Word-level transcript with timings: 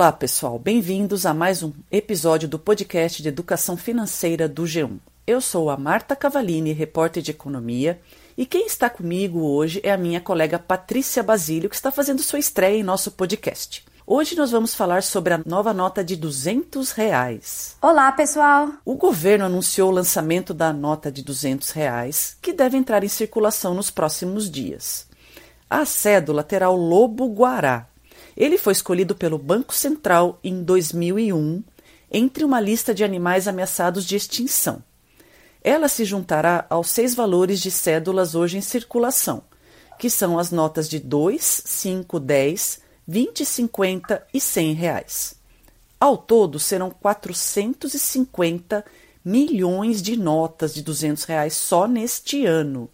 Olá, 0.00 0.12
pessoal. 0.12 0.58
Bem-vindos 0.58 1.26
a 1.26 1.34
mais 1.34 1.62
um 1.62 1.74
episódio 1.92 2.48
do 2.48 2.58
podcast 2.58 3.22
de 3.22 3.28
Educação 3.28 3.76
Financeira 3.76 4.48
do 4.48 4.62
G1. 4.62 4.96
Eu 5.26 5.42
sou 5.42 5.68
a 5.68 5.76
Marta 5.76 6.16
Cavalini, 6.16 6.72
repórter 6.72 7.22
de 7.22 7.32
economia, 7.32 8.00
e 8.34 8.46
quem 8.46 8.64
está 8.64 8.88
comigo 8.88 9.42
hoje 9.42 9.78
é 9.84 9.92
a 9.92 9.98
minha 9.98 10.18
colega 10.18 10.58
Patrícia 10.58 11.22
Basílio, 11.22 11.68
que 11.68 11.76
está 11.76 11.92
fazendo 11.92 12.22
sua 12.22 12.38
estreia 12.38 12.78
em 12.78 12.82
nosso 12.82 13.10
podcast. 13.10 13.84
Hoje 14.06 14.34
nós 14.34 14.50
vamos 14.50 14.74
falar 14.74 15.02
sobre 15.02 15.34
a 15.34 15.42
nova 15.44 15.74
nota 15.74 16.02
de 16.02 16.16
200 16.16 16.92
reais. 16.92 17.76
Olá, 17.82 18.10
pessoal! 18.10 18.70
O 18.86 18.94
governo 18.94 19.44
anunciou 19.44 19.90
o 19.90 19.94
lançamento 19.94 20.54
da 20.54 20.72
nota 20.72 21.12
de 21.12 21.22
200 21.22 21.72
reais, 21.72 22.38
que 22.40 22.54
deve 22.54 22.78
entrar 22.78 23.04
em 23.04 23.08
circulação 23.08 23.74
nos 23.74 23.90
próximos 23.90 24.50
dias. 24.50 25.06
A 25.68 25.84
cédula 25.84 26.42
terá 26.42 26.70
o 26.70 26.76
lobo 26.76 27.28
guará. 27.28 27.90
Ele 28.40 28.56
foi 28.56 28.72
escolhido 28.72 29.14
pelo 29.14 29.36
Banco 29.36 29.74
Central 29.74 30.40
em 30.42 30.62
2001 30.62 31.62
entre 32.10 32.42
uma 32.42 32.58
lista 32.58 32.94
de 32.94 33.04
animais 33.04 33.46
ameaçados 33.46 34.02
de 34.06 34.16
extinção. 34.16 34.82
Ela 35.62 35.88
se 35.88 36.06
juntará 36.06 36.64
aos 36.70 36.88
seis 36.88 37.14
valores 37.14 37.60
de 37.60 37.70
cédulas 37.70 38.34
hoje 38.34 38.56
em 38.56 38.62
circulação, 38.62 39.42
que 39.98 40.08
são 40.08 40.38
as 40.38 40.50
notas 40.50 40.88
de 40.88 40.98
2, 40.98 41.64
5, 41.66 42.18
10, 42.18 42.80
20, 43.06 43.44
50 43.44 44.26
e 44.32 44.40
100 44.40 44.72
reais. 44.72 45.34
Ao 46.00 46.16
todo, 46.16 46.58
serão 46.58 46.88
450 46.90 48.82
milhões 49.22 50.00
de 50.00 50.16
notas 50.16 50.72
de 50.72 50.82
200 50.82 51.24
reais 51.24 51.52
só 51.52 51.86
neste 51.86 52.46
ano. 52.46 52.88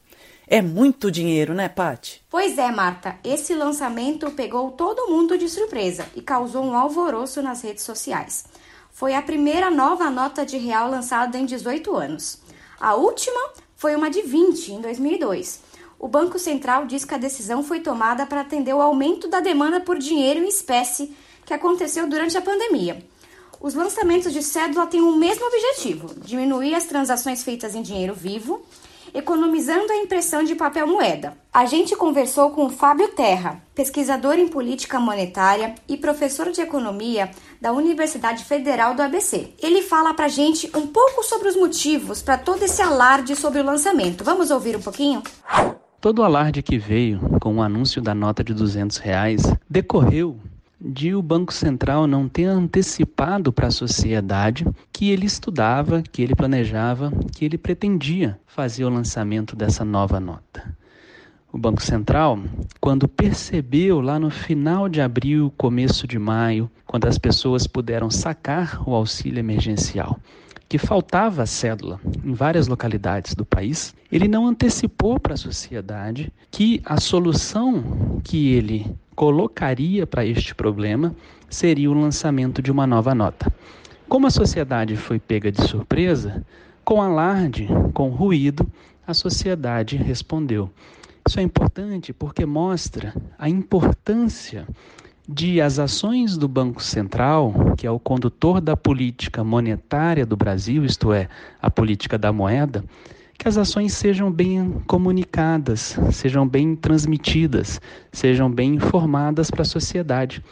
É 0.49 0.63
muito 0.63 1.11
dinheiro, 1.11 1.55
né, 1.55 1.69
Pati? 1.69 2.23
Pois 2.31 2.57
é, 2.57 2.71
Marta. 2.71 3.19
Esse 3.25 3.53
lançamento 3.53 4.31
pegou 4.31 4.71
todo 4.71 5.09
mundo 5.09 5.37
de 5.37 5.49
surpresa 5.49 6.07
e 6.15 6.23
causou 6.23 6.65
um 6.65 6.77
alvoroço 6.77 7.43
nas 7.43 7.63
redes 7.63 7.83
sociais. 7.83 8.45
Foi 8.93 9.15
a 9.15 9.23
primeira 9.23 9.73
nova 9.73 10.09
nota 10.09 10.47
de 10.47 10.57
real 10.57 10.89
lançada 10.89 11.37
em 11.37 11.45
18 11.45 11.97
anos. 11.97 12.39
A 12.79 12.95
última 12.95 13.41
foi 13.75 13.97
uma 13.97 14.09
de 14.09 14.23
20, 14.23 14.75
em 14.75 14.81
2002. 14.81 15.61
O 15.99 16.07
Banco 16.07 16.39
Central 16.39 16.87
diz 16.87 17.05
que 17.05 17.15
a 17.15 17.19
decisão 17.19 17.65
foi 17.65 17.81
tomada 17.81 18.25
para 18.25 18.43
atender 18.43 18.73
o 18.73 18.81
aumento 18.81 19.27
da 19.27 19.41
demanda 19.41 19.81
por 19.81 19.99
dinheiro 19.99 20.39
em 20.39 20.49
espécie 20.49 21.17
que 21.45 21.55
aconteceu 21.55 22.09
durante 22.09 22.39
a 22.39 22.43
pandemia. 22.43 23.05
Os 23.61 23.75
lançamentos 23.75 24.33
de 24.33 24.43
cédula 24.43 24.87
têm 24.87 25.01
o 25.01 25.17
mesmo 25.17 25.45
objetivo: 25.45 26.15
diminuir 26.21 26.75
as 26.75 26.85
transações 26.85 27.43
feitas 27.43 27.75
em 27.75 27.83
dinheiro 27.83 28.15
vivo 28.15 28.65
economizando 29.17 29.91
a 29.91 29.97
impressão 29.97 30.45
de 30.45 30.55
papel 30.55 30.87
moeda. 30.87 31.33
A 31.53 31.65
gente 31.65 31.97
conversou 31.97 32.51
com 32.51 32.67
o 32.67 32.71
Fábio 32.71 33.09
Terra, 33.09 33.63
pesquisador 33.75 34.35
em 34.35 34.47
política 34.47 35.01
monetária 35.01 35.75
e 35.89 35.97
professor 35.97 36.51
de 36.51 36.61
economia 36.61 37.31
da 37.59 37.73
Universidade 37.73 38.45
Federal 38.45 38.95
do 38.95 39.01
ABC. 39.01 39.55
Ele 39.63 39.81
fala 39.81 40.13
pra 40.13 40.29
gente 40.29 40.71
um 40.77 40.87
pouco 40.87 41.25
sobre 41.25 41.49
os 41.49 41.57
motivos 41.57 42.21
para 42.21 42.37
todo 42.37 42.63
esse 42.63 42.83
alarde 42.83 43.35
sobre 43.35 43.61
o 43.61 43.65
lançamento. 43.65 44.23
Vamos 44.23 44.51
ouvir 44.51 44.77
um 44.77 44.83
pouquinho? 44.83 45.23
Todo 45.99 46.19
o 46.19 46.23
alarde 46.23 46.63
que 46.63 46.77
veio 46.77 47.21
com 47.41 47.57
o 47.57 47.63
anúncio 47.63 48.03
da 48.03 48.15
nota 48.15 48.45
de 48.45 48.53
200 48.53 48.99
reais 48.99 49.43
decorreu 49.69 50.39
de 50.81 51.15
o 51.15 51.23
Banco 51.23 51.53
Central 51.53 52.07
não 52.07 52.29
ter 52.29 52.45
antecipado 52.45 53.53
para 53.53 53.69
a 53.69 53.71
sociedade 53.71 54.67
que 54.93 55.11
ele 55.11 55.27
estudava, 55.27 56.03
que 56.03 56.23
ele 56.23 56.35
planejava, 56.35 57.11
que 57.33 57.45
ele 57.45 57.57
pretendia 57.57 58.39
fazer 58.47 58.85
o 58.85 58.91
lançamento 58.91 59.57
dessa 59.57 59.85
nova 59.85 60.21
nota. 60.21 60.77
O 61.51 61.59
Banco 61.59 61.83
Central, 61.83 62.39
quando 62.81 63.09
percebeu 63.09 64.01
lá 64.01 64.19
no 64.19 64.31
final 64.31 64.89
de 64.89 65.01
abril, 65.01 65.51
começo 65.57 66.07
de 66.07 66.19
maio, 66.19 66.71
quando 66.85 67.07
as 67.07 67.17
pessoas 67.17 67.67
puderam 67.67 68.11
sacar 68.11 68.87
o 68.87 68.95
auxílio 68.95 69.39
emergencial, 69.39 70.21
que 70.69 70.77
faltava 70.77 71.47
cédula 71.47 71.99
em 72.23 72.35
várias 72.35 72.67
localidades 72.67 73.35
do 73.35 73.45
país, 73.45 73.95
ele 74.13 74.29
não 74.29 74.47
antecipou 74.47 75.19
para 75.19 75.35
a 75.35 75.39
sociedade 75.39 76.31
que 76.51 76.83
a 76.85 77.01
solução 77.01 78.21
que 78.23 78.53
ele 78.53 78.95
colocaria 79.17 80.07
para 80.07 80.27
este 80.27 80.55
problema 80.55 81.17
seria 81.49 81.91
o 81.91 81.95
lançamento 81.95 82.61
de 82.61 82.71
uma 82.71 82.87
nova 82.87 83.15
nota. 83.15 83.51
Como 84.09 84.27
a 84.27 84.31
sociedade 84.31 84.95
foi 84.95 85.19
pega 85.19 85.51
de 85.51 85.63
surpresa, 85.63 86.45
com 86.85 87.03
alarde, 87.03 87.67
com 87.95 88.11
ruído, 88.11 88.71
a 89.07 89.15
sociedade 89.15 89.97
respondeu. 89.97 90.71
Isso 91.27 91.41
é 91.41 91.43
importante 91.43 92.13
porque 92.13 92.47
mostra 92.47 93.13
a 93.39 93.49
importância 93.49 94.69
de 95.29 95.61
as 95.61 95.79
ações 95.81 96.37
do 96.37 96.47
Banco 96.47 96.81
Central, 96.81 97.75
que 97.77 97.87
é 97.87 97.91
o 97.91 97.99
condutor 97.99 98.61
da 98.61 98.77
política 98.77 99.43
monetária 99.43 100.25
do 100.25 100.37
Brasil, 100.37 100.85
isto 100.85 101.13
é, 101.13 101.29
a 101.61 101.69
política 101.69 102.17
da 102.17 102.33
moeda, 102.33 102.85
que 103.39 103.49
as 103.49 103.57
ações 103.57 103.93
sejam 103.93 104.31
bem 104.31 104.83
comunicadas, 104.87 105.97
sejam 106.13 106.47
bem 106.47 106.75
transmitidas, 106.75 107.81
sejam 108.11 108.51
bem 108.51 108.75
informadas 108.75 109.51
para 109.51 109.63
a 109.63 109.67
sociedade, 109.67 110.43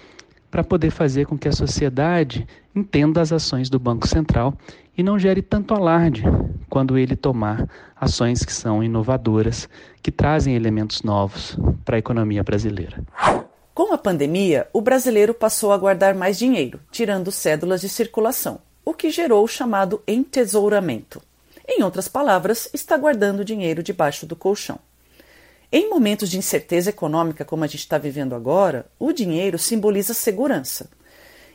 para 0.51 0.63
poder 0.63 0.91
fazer 0.91 1.27
com 1.27 1.37
que 1.37 1.49
a 1.49 1.53
sociedade 1.53 2.47
entenda 2.75 3.21
as 3.21 3.33
ações 3.33 3.69
do 3.69 3.79
Banco 3.79 4.07
Central 4.07 4.55
e 4.97 5.03
não 5.03 5.19
gere 5.19 5.43
tanto 5.43 5.75
alarde 5.75 6.23
quando 6.69 6.97
ele 6.97 7.17
tomar 7.17 7.69
ações 7.97 8.45
que 8.45 8.53
são 8.53 8.83
inovadoras, 8.83 9.69
que 10.03 10.13
trazem 10.13 10.55
elementos 10.55 11.03
novos 11.03 11.59
para 11.85 11.97
a 11.97 11.99
economia 11.99 12.43
brasileira. 12.43 13.03
Com 13.75 13.93
a 13.93 13.99
pandemia, 13.99 14.69
o 14.73 14.81
brasileiro 14.81 15.35
passou 15.35 15.73
a 15.73 15.79
guardar 15.79 16.15
mais 16.15 16.39
dinheiro, 16.39 16.79
tirando 16.93 17.33
cédulas 17.33 17.81
de 17.81 17.89
circulação, 17.89 18.61
o 18.85 18.95
que 18.95 19.11
gerou 19.11 19.43
o 19.43 19.49
chamado 19.49 20.01
entesouramento. 20.07 21.21
Em 21.67 21.83
outras 21.83 22.09
palavras, 22.09 22.69
está 22.75 22.97
guardando 22.97 23.45
dinheiro 23.45 23.83
debaixo 23.83 24.27
do 24.27 24.37
colchão. 24.37 24.79
Em 25.73 25.89
momentos 25.91 26.31
de 26.31 26.39
incerteza 26.39 26.91
econômica 26.91 27.45
como 27.45 27.65
a 27.65 27.67
gente 27.67 27.81
está 27.81 27.99
vivendo 27.99 28.35
agora, 28.35 28.87
o 28.99 29.13
dinheiro 29.13 29.59
simboliza 29.59 30.15
segurança. 30.15 30.89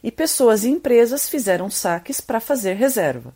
E 0.03 0.11
pessoas 0.11 0.63
e 0.63 0.69
empresas 0.69 1.29
fizeram 1.29 1.69
saques 1.69 2.19
para 2.19 2.39
fazer 2.39 2.73
reserva. 2.73 3.33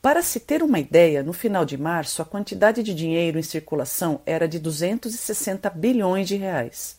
Para 0.00 0.22
se 0.22 0.40
ter 0.40 0.62
uma 0.62 0.78
ideia, 0.78 1.22
no 1.22 1.32
final 1.32 1.64
de 1.64 1.76
março, 1.76 2.22
a 2.22 2.24
quantidade 2.24 2.82
de 2.82 2.94
dinheiro 2.94 3.38
em 3.38 3.42
circulação 3.42 4.20
era 4.24 4.48
de 4.48 4.58
260 4.58 5.68
bilhões 5.70 6.26
de 6.26 6.36
reais. 6.36 6.98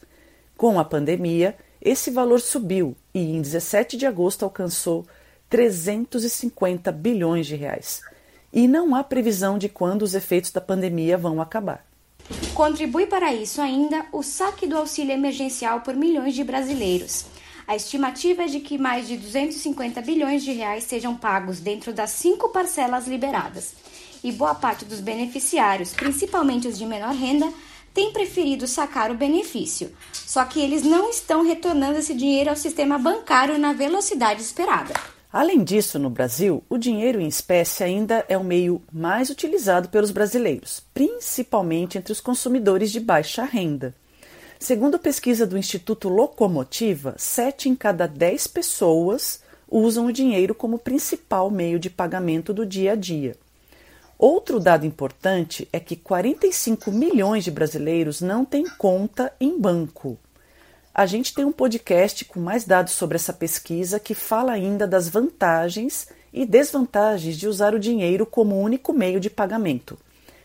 Com 0.58 0.80
a 0.80 0.86
pandemia, 0.86 1.58
esse 1.82 2.12
valor 2.12 2.42
subiu 2.42 2.96
e 3.14 3.20
em 3.20 3.42
17 3.42 3.96
de 3.96 4.06
agosto 4.06 4.44
alcançou 4.44 5.08
350 5.50 6.92
bilhões 6.92 7.48
de 7.48 7.56
reais. 7.56 8.02
E 8.52 8.68
não 8.68 8.96
há 8.96 9.04
previsão 9.04 9.58
de 9.58 9.70
quando 9.70 10.02
os 10.02 10.16
efeitos 10.16 10.52
da 10.52 10.60
pandemia 10.60 11.18
vão 11.18 11.42
acabar. 11.42 11.86
Contribui 12.54 13.06
para 13.06 13.34
isso 13.34 13.62
ainda 13.62 14.06
o 14.12 14.22
saque 14.22 14.68
do 14.68 14.78
auxílio 14.78 15.14
emergencial 15.14 15.82
por 15.82 15.96
milhões 15.96 16.34
de 16.36 16.44
brasileiros. 16.44 17.26
A 17.68 17.76
estimativa 17.76 18.44
é 18.44 18.48
de 18.48 18.60
que 18.60 18.78
mais 18.78 19.08
de 19.08 19.16
250 19.16 20.02
bilhões 20.02 20.44
de 20.44 20.52
reais 20.52 20.84
sejam 20.86 21.16
pagos 21.16 21.60
dentro 21.60 21.94
das 21.94 22.10
cinco 22.10 22.50
parcelas 22.50 23.08
liberadas. 23.08 23.76
E 24.24 24.32
boa 24.32 24.56
parte 24.56 24.86
dos 24.86 25.00
beneficiários, 25.00 25.94
principalmente 25.94 26.68
os 26.68 26.78
de 26.78 26.86
menor 26.86 27.14
renda, 27.14 27.52
têm 27.94 28.12
preferido 28.12 28.68
sacar 28.68 29.12
o 29.12 29.16
benefício, 29.16 29.96
só 30.12 30.44
que 30.46 30.60
eles 30.60 30.84
não 30.84 31.10
estão 31.10 31.44
retornando 31.46 32.00
esse 32.00 32.14
dinheiro 32.14 32.50
ao 32.50 32.56
sistema 32.56 32.98
bancário 32.98 33.58
na 33.58 33.74
velocidade 33.74 34.42
esperada. 34.42 34.94
Além 35.32 35.64
disso, 35.64 36.00
no 36.00 36.10
Brasil, 36.10 36.64
o 36.68 36.76
dinheiro 36.76 37.22
em 37.22 37.28
espécie 37.28 37.84
ainda 37.84 38.26
é 38.28 38.36
o 38.36 38.44
meio 38.44 38.82
mais 38.92 39.30
utilizado 39.30 39.88
pelos 39.88 40.10
brasileiros, 40.10 40.82
principalmente 40.92 42.00
entre 42.00 42.12
os 42.12 42.20
consumidores 42.20 42.92
de 42.92 43.00
baixa 43.00 43.44
renda. 43.44 43.94
Segundo 44.58 44.96
a 44.96 45.00
pesquisa 45.00 45.46
do 45.46 45.56
Instituto 45.56 46.10
Locomotiva, 46.10 47.14
7 47.16 47.70
em 47.70 47.76
cada 47.76 48.08
10 48.08 48.48
pessoas 48.48 49.44
usam 49.70 50.08
o 50.08 50.12
dinheiro 50.12 50.56
como 50.56 50.80
principal 50.80 51.52
meio 51.52 51.78
de 51.78 51.92
pagamento 51.92 52.52
do 52.52 52.66
dia 52.66 52.94
a 52.94 52.96
dia. 52.96 53.36
Outro 54.18 54.60
dado 54.60 54.84
importante 54.84 55.70
é 55.72 55.80
que 55.80 55.96
45 55.96 56.92
milhões 56.92 57.44
de 57.44 57.52
brasileiros 57.52 58.20
não 58.20 58.44
têm 58.44 58.66
conta 58.78 59.32
em 59.40 59.58
banco. 59.60 60.18
A 61.00 61.06
gente 61.06 61.34
tem 61.34 61.46
um 61.46 61.52
podcast 61.54 62.26
com 62.26 62.42
mais 62.42 62.66
dados 62.66 62.92
sobre 62.92 63.16
essa 63.16 63.32
pesquisa 63.32 64.02
que 64.02 64.14
fala 64.14 64.52
ainda 64.52 64.86
das 64.86 65.08
vantagens 65.08 66.10
e 66.34 66.46
desvantagens 66.46 67.38
de 67.38 67.48
usar 67.48 67.74
o 67.74 67.80
dinheiro 67.80 68.26
como 68.26 68.60
único 68.60 68.92
meio 68.92 69.18
de 69.18 69.30
pagamento. 69.30 69.98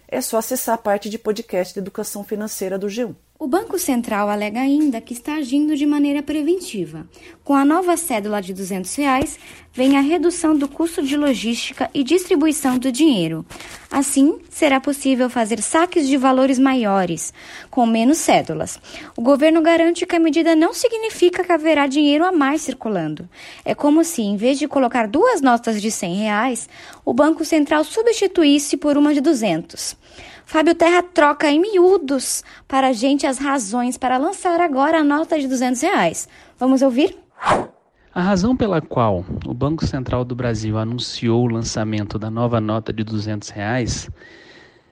É 0.07 0.21
só 0.21 0.39
acessar 0.39 0.77
a 0.77 0.79
parte 0.79 1.11
de 1.11 1.19
podcast 1.19 1.75
de 1.75 1.81
educação 1.81 2.23
financeira 2.23 2.79
do 2.79 2.87
G1. 2.87 3.17
O 3.45 3.47
Banco 3.47 3.79
Central 3.79 4.31
alega 4.31 4.59
ainda 4.59 5.03
que 5.03 5.13
está 5.13 5.35
agindo 5.35 5.77
de 5.77 5.85
maneira 5.85 6.23
preventiva. 6.23 7.07
Com 7.45 7.53
a 7.53 7.63
nova 7.63 7.95
cédula 7.95 8.41
de 8.41 8.55
200 8.55 8.95
reais, 8.95 9.39
vem 9.71 9.99
a 9.99 10.01
redução 10.01 10.57
do 10.57 10.67
custo 10.67 11.03
de 11.03 11.15
logística 11.15 11.91
e 11.93 12.03
distribuição 12.03 12.79
do 12.79 12.91
dinheiro. 12.91 13.45
Assim, 13.91 14.39
será 14.49 14.81
possível 14.81 15.29
fazer 15.29 15.61
saques 15.61 16.09
de 16.09 16.17
valores 16.17 16.59
maiores, 16.59 17.35
com 17.71 17.85
menos 17.85 18.17
cédulas. 18.17 18.81
O 19.15 19.21
governo 19.21 19.61
garante 19.61 20.07
que 20.07 20.17
a 20.17 20.19
medida 20.19 20.57
não 20.57 20.73
significa 20.73 21.45
que 21.45 21.53
haverá 21.53 21.87
dinheiro 21.87 22.25
a 22.25 22.33
mais 22.33 22.63
circulando. 22.63 23.29
É 23.63 23.75
como 23.75 24.03
se, 24.05 24.23
em 24.23 24.39
vez 24.39 24.59
de 24.59 24.67
colocar 24.67 25.07
duas 25.07 25.43
notas 25.43 25.83
de 25.83 25.91
100 25.91 26.15
reais, 26.15 26.67
o 27.05 27.13
Banco 27.13 27.45
Central 27.45 27.85
substituísse 27.85 28.79
por 28.79 28.97
uma 28.97 29.13
de 29.13 29.21
200. 29.21 29.99
Fábio 30.47 30.75
Terra 30.75 31.03
troca 31.03 31.51
em 31.51 31.61
miúdos 31.61 32.45
para 32.69 32.89
a 32.89 32.93
gente 32.93 33.27
as 33.27 33.39
razões 33.39 33.97
para 33.97 34.19
lançar 34.19 34.61
agora 34.61 35.01
a 35.01 35.05
nota 35.05 35.39
de 35.39 35.49
200 35.49 35.81
reais. 35.81 36.29
Vamos 36.59 36.83
ouvir? 36.83 37.17
A 38.15 38.23
razão 38.23 38.57
pela 38.57 38.81
qual 38.81 39.25
o 39.45 39.53
Banco 39.53 39.85
Central 39.85 40.25
do 40.25 40.37
Brasil 40.37 40.79
anunciou 40.79 41.45
o 41.45 41.49
lançamento 41.49 42.19
da 42.19 42.31
nova 42.31 42.61
nota 42.61 42.93
de 42.93 43.03
200 43.03 43.49
reais 43.49 44.09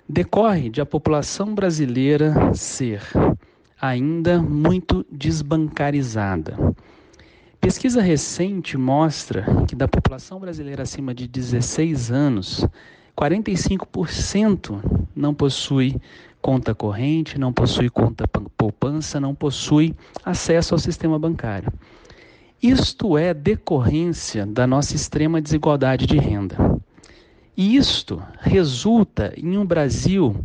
decorre 0.09 0.69
de 0.69 0.81
a 0.81 0.87
população 0.87 1.55
brasileira 1.55 2.53
ser 2.55 3.03
ainda 3.81 4.43
muito 4.43 5.07
desbancarizada. 5.11 6.57
Pesquisa 7.61 8.03
recente 8.03 8.77
mostra 8.77 9.45
que 9.69 9.77
da 9.77 9.87
população 9.87 10.41
brasileira 10.41 10.83
acima 10.83 11.15
de 11.15 11.29
16 11.29 12.11
anos, 12.11 12.67
45% 13.17 15.02
não 15.15 15.35
possui 15.35 16.01
conta 16.41 16.75
corrente, 16.75 17.39
não 17.39 17.53
possui 17.53 17.89
conta 17.89 18.27
poupança, 18.57 19.21
não 19.21 19.35
possui 19.35 19.95
acesso 20.25 20.75
ao 20.75 20.79
sistema 20.79 21.19
bancário. 21.19 21.73
Isto 22.63 23.17
é 23.19 23.33
decorrência 23.33 24.47
da 24.47 24.67
nossa 24.67 24.95
extrema 24.95 25.41
desigualdade 25.41 26.07
de 26.07 26.19
renda. 26.19 26.57
E 27.57 27.77
isto 27.77 28.23
resulta 28.41 29.33
em 29.37 29.59
um 29.59 29.65
Brasil, 29.65 30.37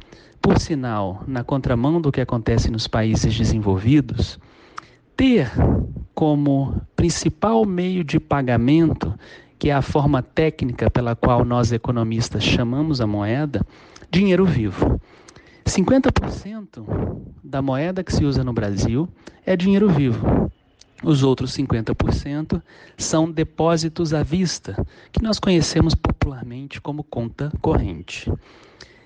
por 0.42 0.60
sinal, 0.60 1.24
na 1.28 1.44
contramão 1.44 2.02
do 2.02 2.12
que 2.12 2.22
acontece 2.22 2.70
nos 2.70 2.88
países 2.88 3.36
desenvolvidos, 3.36 4.40
ter 5.16 5.52
como 6.14 6.82
principal 6.96 7.66
meio 7.66 8.04
de 8.04 8.20
pagamento 8.20 9.14
que 9.58 9.70
é 9.70 9.74
a 9.74 9.82
forma 9.82 10.22
técnica 10.22 10.90
pela 10.90 11.16
qual 11.16 11.44
nós 11.44 11.72
economistas 11.72 12.44
chamamos 12.44 13.02
a 13.02 13.08
moeda, 13.08 13.66
dinheiro 14.10 14.46
vivo. 14.46 15.00
50% 15.66 16.86
da 17.44 17.62
moeda 17.62 18.04
que 18.04 18.14
se 18.14 18.24
usa 18.24 18.44
no 18.44 18.54
Brasil 18.54 19.08
é 19.46 19.56
dinheiro 19.56 19.90
vivo. 19.90 20.50
Os 21.04 21.22
outros 21.24 21.56
50% 21.56 22.62
são 22.98 23.30
depósitos 23.30 24.14
à 24.14 24.24
vista, 24.24 24.84
que 25.12 25.22
nós 25.22 25.40
conhecemos 25.40 25.94
popularmente 25.94 26.82
como 26.82 27.04
conta 27.04 27.52
corrente. 27.62 28.32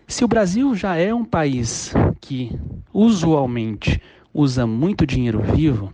Se 0.07 0.23
o 0.23 0.27
Brasil 0.27 0.73
já 0.75 0.95
é 0.95 1.13
um 1.13 1.25
país 1.25 1.93
que 2.19 2.57
usualmente 2.93 4.01
usa 4.33 4.65
muito 4.65 5.05
dinheiro 5.05 5.41
vivo, 5.41 5.91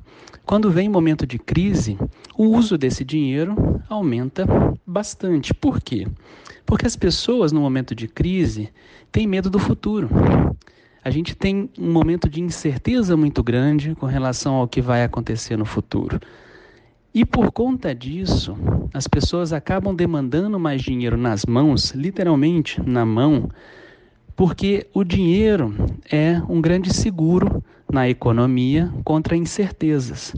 quando 0.48 0.72
vem 0.72 0.88
momento 0.88 1.28
de 1.28 1.38
crise, 1.38 1.98
o 2.38 2.45
uso 2.45 2.78
desse 2.78 3.04
dinheiro 3.04 3.81
aumenta 3.89 4.45
bastante. 4.86 5.54
Por 5.54 5.81
quê? 5.81 6.07
Porque 6.66 6.88
as 6.88 6.95
pessoas, 6.95 7.51
no 7.51 7.60
momento 7.60 7.94
de 7.94 8.07
crise, 8.07 8.69
têm 9.12 9.28
medo 9.28 9.50
do 9.50 9.60
futuro. 9.60 10.10
A 11.04 11.10
gente 11.10 11.36
tem 11.36 11.69
um 11.78 11.92
momento 11.92 12.30
de 12.30 12.42
incerteza 12.42 13.18
muito 13.18 13.44
grande 13.44 13.94
com 13.95 14.06
relação 14.06 14.56
ao 14.56 14.69
que 14.69 14.81
vai 14.81 15.04
acontecer 15.04 15.57
no 15.57 15.66
futuro. 15.66 16.18
E 17.13 17.25
por 17.25 17.51
conta 17.51 17.94
disso, 17.94 18.57
as 18.94 19.06
pessoas 19.06 19.51
acabam 19.51 19.94
demandando 19.94 20.57
mais 20.57 20.81
dinheiro 20.81 21.18
nas 21.18 21.45
mãos, 21.45 21.92
literalmente 21.92 22.81
na 22.81 23.06
mão, 23.06 23.50
porque 24.33 24.88
o 24.94 25.04
dinheiro 25.04 25.74
é 26.10 26.42
um 26.48 26.62
grande 26.62 26.94
seguro 26.94 27.62
na 27.92 28.10
economia 28.10 28.92
contra 29.04 29.36
incertezas. 29.36 30.34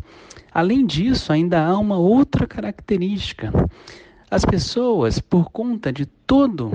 Além 0.54 0.86
disso, 0.86 1.32
ainda 1.32 1.66
há 1.66 1.78
uma 1.78 1.98
outra 1.98 2.48
característica. 2.48 3.52
As 4.30 4.46
pessoas, 4.46 5.20
por 5.20 5.52
conta 5.52 5.92
de 5.92 6.06
todo 6.06 6.72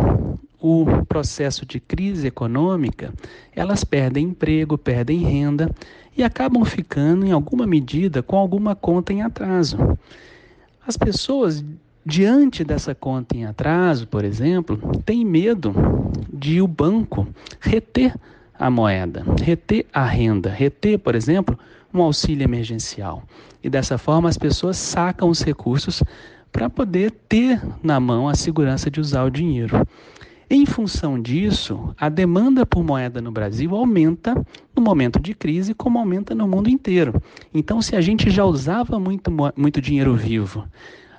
o 0.61 0.87
processo 1.06 1.67
de 1.67 1.79
crise 1.79 2.26
econômica, 2.26 3.12
elas 3.55 3.85
perdem 3.85 4.29
emprego, 4.29 4.79
perdem 4.79 5.19
renda 5.19 5.71
e 6.17 6.23
acabam 6.23 6.65
ficando, 6.65 7.27
em 7.27 7.32
alguma 7.32 7.67
medida, 7.67 8.23
com 8.23 8.37
alguma 8.37 8.75
conta 8.75 9.12
em 9.12 9.23
atraso. 9.23 9.77
As 10.87 10.97
pessoas, 10.97 11.65
diante 12.05 12.65
dessa 12.65 12.94
conta 12.94 13.37
em 13.37 13.44
atraso, 13.44 14.06
por 14.06 14.25
exemplo, 14.25 14.79
têm 15.05 15.25
medo 15.25 15.75
de 16.32 16.61
o 16.61 16.67
banco 16.67 17.29
reter 17.61 18.15
a 18.59 18.71
moeda, 18.71 19.25
reter 19.43 19.87
a 19.93 20.05
renda, 20.05 20.51
reter, 20.51 20.99
por 20.99 21.15
exemplo, 21.15 21.59
um 21.93 22.03
auxílio 22.03 22.45
emergencial. 22.45 23.23
E 23.62 23.71
dessa 23.71 23.99
forma 23.99 24.29
as 24.29 24.39
pessoas 24.39 24.77
sacam 24.77 25.29
os 25.29 25.43
recursos 25.43 26.03
para 26.53 26.71
poder 26.71 27.11
ter 27.29 27.61
na 27.83 27.99
mão 27.99 28.29
a 28.29 28.35
segurança 28.35 28.91
de 28.91 29.01
usar 29.01 29.25
o 29.25 29.31
dinheiro. 29.31 29.87
Em 30.49 30.67
função 30.67 31.21
disso, 31.21 31.95
a 31.99 32.09
demanda 32.09 32.67
por 32.67 32.85
moeda 32.85 33.21
no 33.21 33.33
Brasil 33.33 33.75
aumenta 33.75 34.35
no 34.77 34.83
momento 34.83 35.19
de 35.19 35.35
crise, 35.35 35.75
como 35.75 35.99
aumenta 35.99 36.35
no 36.35 36.47
mundo 36.47 36.69
inteiro. 36.69 37.21
Então, 37.53 37.81
se 37.81 37.97
a 37.97 38.01
gente 38.01 38.31
já 38.31 38.45
usava 38.45 39.01
muito, 39.01 39.33
muito 39.56 39.81
dinheiro 39.81 40.15
vivo, 40.15 40.65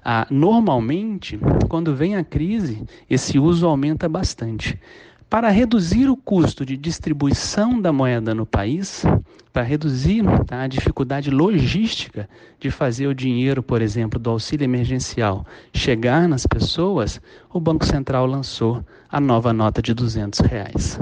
ah, 0.03 0.27
normalmente, 0.29 1.39
quando 1.67 1.95
vem 1.95 2.15
a 2.15 2.23
crise, 2.23 2.83
esse 3.09 3.39
uso 3.39 3.65
aumenta 3.65 4.07
bastante. 4.07 4.79
Para 5.35 5.49
reduzir 5.49 6.07
o 6.07 6.15
custo 6.15 6.65
de 6.65 6.77
distribuição 6.77 7.81
da 7.81 7.91
moeda 7.91 8.33
no 8.33 8.45
país, 8.45 9.03
para 9.51 9.63
reduzir 9.63 10.23
tá, 10.47 10.61
a 10.61 10.67
dificuldade 10.67 11.29
logística 11.29 12.29
de 12.57 12.71
fazer 12.71 13.07
o 13.07 13.13
dinheiro, 13.13 13.61
por 13.61 13.81
exemplo, 13.81 14.17
do 14.17 14.29
auxílio 14.29 14.63
emergencial 14.63 15.45
chegar 15.73 16.25
nas 16.29 16.47
pessoas, 16.47 17.19
o 17.51 17.59
Banco 17.59 17.85
Central 17.85 18.25
lançou 18.25 18.81
a 19.11 19.19
nova 19.19 19.51
nota 19.51 19.81
de 19.81 19.93
200 19.93 20.39
reais. 20.39 20.97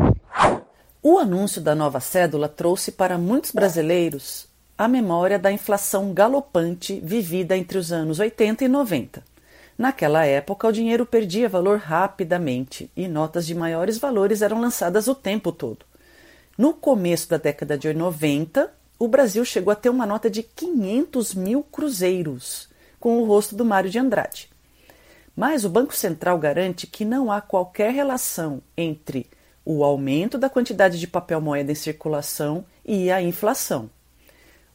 O 1.00 1.20
anúncio 1.20 1.62
da 1.62 1.76
nova 1.76 2.00
cédula 2.00 2.50
trouxe 2.50 2.92
para 2.92 3.20
muitos 3.20 3.52
brasileiros 3.52 4.48
a 4.76 4.88
memória 4.88 5.38
da 5.38 5.52
inflação 5.52 6.12
galopante 6.12 7.00
vivida 7.06 7.56
entre 7.56 7.78
os 7.78 7.92
anos 7.92 8.18
80 8.18 8.66
e 8.66 8.68
90. 8.68 9.33
Naquela 9.84 10.26
época, 10.26 10.66
o 10.66 10.72
dinheiro 10.72 11.06
perdia 11.06 11.50
valor 11.50 11.78
rapidamente 11.78 12.90
e 12.96 13.06
notas 13.06 13.46
de 13.46 13.54
maiores 13.54 13.98
valores 13.98 14.42
eram 14.42 14.62
lançadas 14.62 15.10
o 15.10 15.14
tempo 15.14 15.52
todo. 15.52 15.86
No 16.58 16.74
começo 16.74 17.28
da 17.28 17.36
década 17.36 17.78
de 17.78 17.94
90, 17.94 18.74
o 18.98 19.10
Brasil 19.10 19.44
chegou 19.44 19.74
a 19.74 19.76
ter 19.76 19.90
uma 19.90 20.06
nota 20.06 20.30
de 20.30 20.42
500 20.42 21.34
mil 21.34 21.64
cruzeiros, 21.64 22.70
com 22.98 23.18
o 23.18 23.25
rosto 23.25 23.58
do 23.58 23.66
Mário 23.66 23.90
de 23.90 24.00
Andrade. 24.00 24.50
Mas 25.36 25.66
o 25.66 25.70
Banco 25.70 25.94
Central 25.94 26.40
garante 26.40 26.88
que 26.88 27.04
não 27.04 27.30
há 27.30 27.42
qualquer 27.42 27.92
relação 27.92 28.62
entre 28.78 29.28
o 29.66 29.84
aumento 29.84 30.38
da 30.38 30.50
quantidade 30.50 30.98
de 30.98 31.08
papel 31.08 31.42
moeda 31.42 31.74
em 31.74 31.75
circulação 31.75 32.63
e 32.86 33.12
a 33.12 33.22
inflação. 33.22 33.90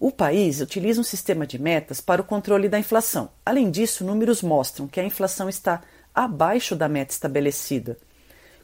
O 0.01 0.13
país 0.13 0.61
utiliza 0.61 1.01
um 1.01 1.05
sistema 1.05 1.47
de 1.47 1.59
metas 1.59 2.01
para 2.01 2.23
o 2.23 2.25
controle 2.25 2.69
da 2.69 2.79
inflação. 2.79 3.31
Além 3.45 3.69
disso, 3.71 4.05
números 4.05 4.43
mostram 4.43 4.87
que 4.87 5.01
a 5.01 5.05
inflação 5.05 5.49
está 5.49 5.83
abaixo 6.15 6.77
da 6.77 6.89
meta 6.89 7.13
estabelecida. 7.13 7.99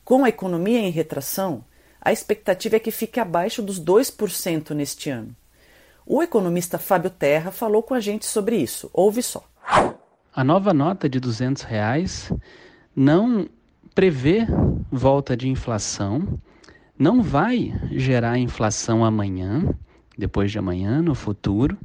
Com 0.05 0.25
a 0.25 0.29
economia 0.29 0.79
em 0.79 0.91
retração, 0.91 1.65
a 2.01 2.13
expectativa 2.13 2.77
é 2.77 2.79
que 2.79 2.91
fique 2.91 3.19
abaixo 3.19 3.63
dos 3.63 3.81
2% 3.83 4.71
neste 4.71 5.11
ano. 5.11 5.35
O 6.07 6.23
economista 6.23 6.79
Fábio 6.79 7.11
Terra 7.11 7.51
falou 7.51 7.83
com 7.83 7.95
a 7.95 8.01
gente 8.01 8.27
sobre 8.27 8.57
isso. 8.57 8.89
Ouve 8.93 9.23
só. 9.23 9.43
A 10.33 10.45
nova 10.45 10.75
nota 10.75 11.09
de 11.09 11.19
200 11.19 11.63
reais 11.63 12.31
não 12.95 13.49
prevê 13.95 14.47
volta 14.91 15.37
de 15.37 15.49
inflação, 15.49 16.39
não 16.99 17.23
vai 17.23 17.73
gerar 17.91 18.39
inflação 18.39 19.05
amanhã 19.05 19.75
depois 20.17 20.51
de 20.51 20.59
amanhã, 20.59 21.03
no 21.03 21.15
futuro. 21.15 21.77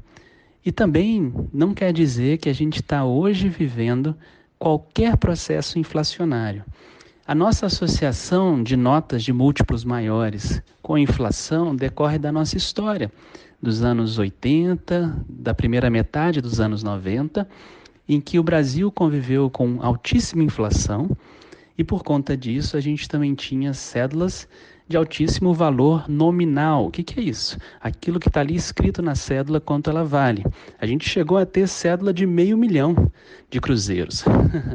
E 0.66 0.72
também 0.72 1.34
não 1.54 1.74
quer 1.74 1.94
dizer 1.94 2.38
que 2.38 2.50
a 2.50 2.54
gente 2.54 2.82
está 2.82 3.06
hoje 3.06 3.50
vivendo 3.50 4.16
qualquer 4.58 5.18
processo 5.18 5.80
inflacionário. 5.80 6.64
A 7.26 7.36
nossa 7.36 7.68
associação 7.68 8.62
de 8.62 8.76
notas 8.76 9.24
de 9.24 9.32
múltiplos 9.32 9.84
maiores 9.84 10.62
com 10.82 10.96
a 10.96 11.00
inflação 11.00 11.76
decorre 11.76 12.18
da 12.18 12.32
nossa 12.32 12.58
história, 12.58 13.12
dos 13.62 13.84
anos 13.84 14.18
80, 14.18 15.24
da 15.30 15.54
primeira 15.54 15.90
metade 15.90 16.42
dos 16.42 16.60
anos 16.60 16.82
90, 16.82 17.48
em 18.08 18.20
que 18.20 18.40
o 18.40 18.44
Brasil 18.44 18.92
conviveu 18.92 19.50
com 19.50 19.78
altíssima 19.82 20.44
inflação 20.44 21.16
e 21.80 21.84
por 21.84 22.04
conta 22.04 22.36
disso 22.36 22.76
a 22.76 22.82
gente 22.82 23.08
também 23.08 23.34
tinha 23.34 23.74
cédulas 23.74 24.50
de 24.90 24.98
altíssimo 24.98 25.54
valor 25.54 26.10
nominal. 26.10 26.88
O 26.88 26.92
que, 26.92 27.04
que 27.04 27.20
é 27.20 27.24
isso? 27.24 27.60
Aquilo 27.80 28.20
que 28.20 28.28
está 28.28 28.40
ali 28.40 28.56
escrito 28.56 29.04
na 29.04 29.14
cédula, 29.14 29.62
quanto 29.62 29.88
ela 29.88 30.04
vale. 30.04 30.44
A 30.82 30.86
gente 30.88 31.08
chegou 31.08 31.38
a 31.38 31.46
ter 31.46 31.68
cédula 31.68 32.12
de 32.12 32.26
meio 32.26 32.58
milhão 32.58 32.96
de 33.52 33.62
cruzeiros. 33.62 34.26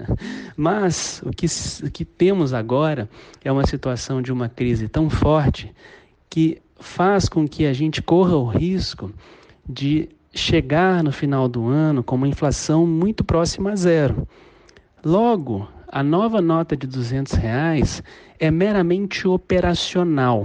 Mas 0.57 1.21
o 1.27 1.31
que, 1.31 1.47
o 1.85 1.91
que 1.91 2.05
temos 2.05 2.55
agora 2.55 3.11
é 3.45 3.51
uma 3.51 3.67
situação 3.67 4.23
de 4.23 4.33
uma 4.33 4.49
crise 4.49 4.89
tão 4.89 5.11
forte 5.11 5.75
que 6.31 6.63
faz 6.79 7.29
com 7.29 7.47
que 7.49 7.67
a 7.67 7.73
gente 7.73 8.01
corra 8.01 8.37
o 8.37 8.47
risco 8.47 9.13
de 9.69 10.09
chegar 10.33 11.03
no 11.03 11.11
final 11.11 11.49
do 11.49 11.67
ano 11.67 12.05
com 12.05 12.15
uma 12.15 12.29
inflação 12.29 12.87
muito 12.87 13.25
próxima 13.25 13.73
a 13.73 13.77
zero. 13.77 14.29
Logo, 15.05 15.69
a 15.95 16.03
nova 16.03 16.43
nota 16.43 16.77
de 16.77 16.89
200 16.89 17.35
reais 17.35 18.03
é 18.41 18.51
meramente 18.51 19.29
operacional. 19.29 20.43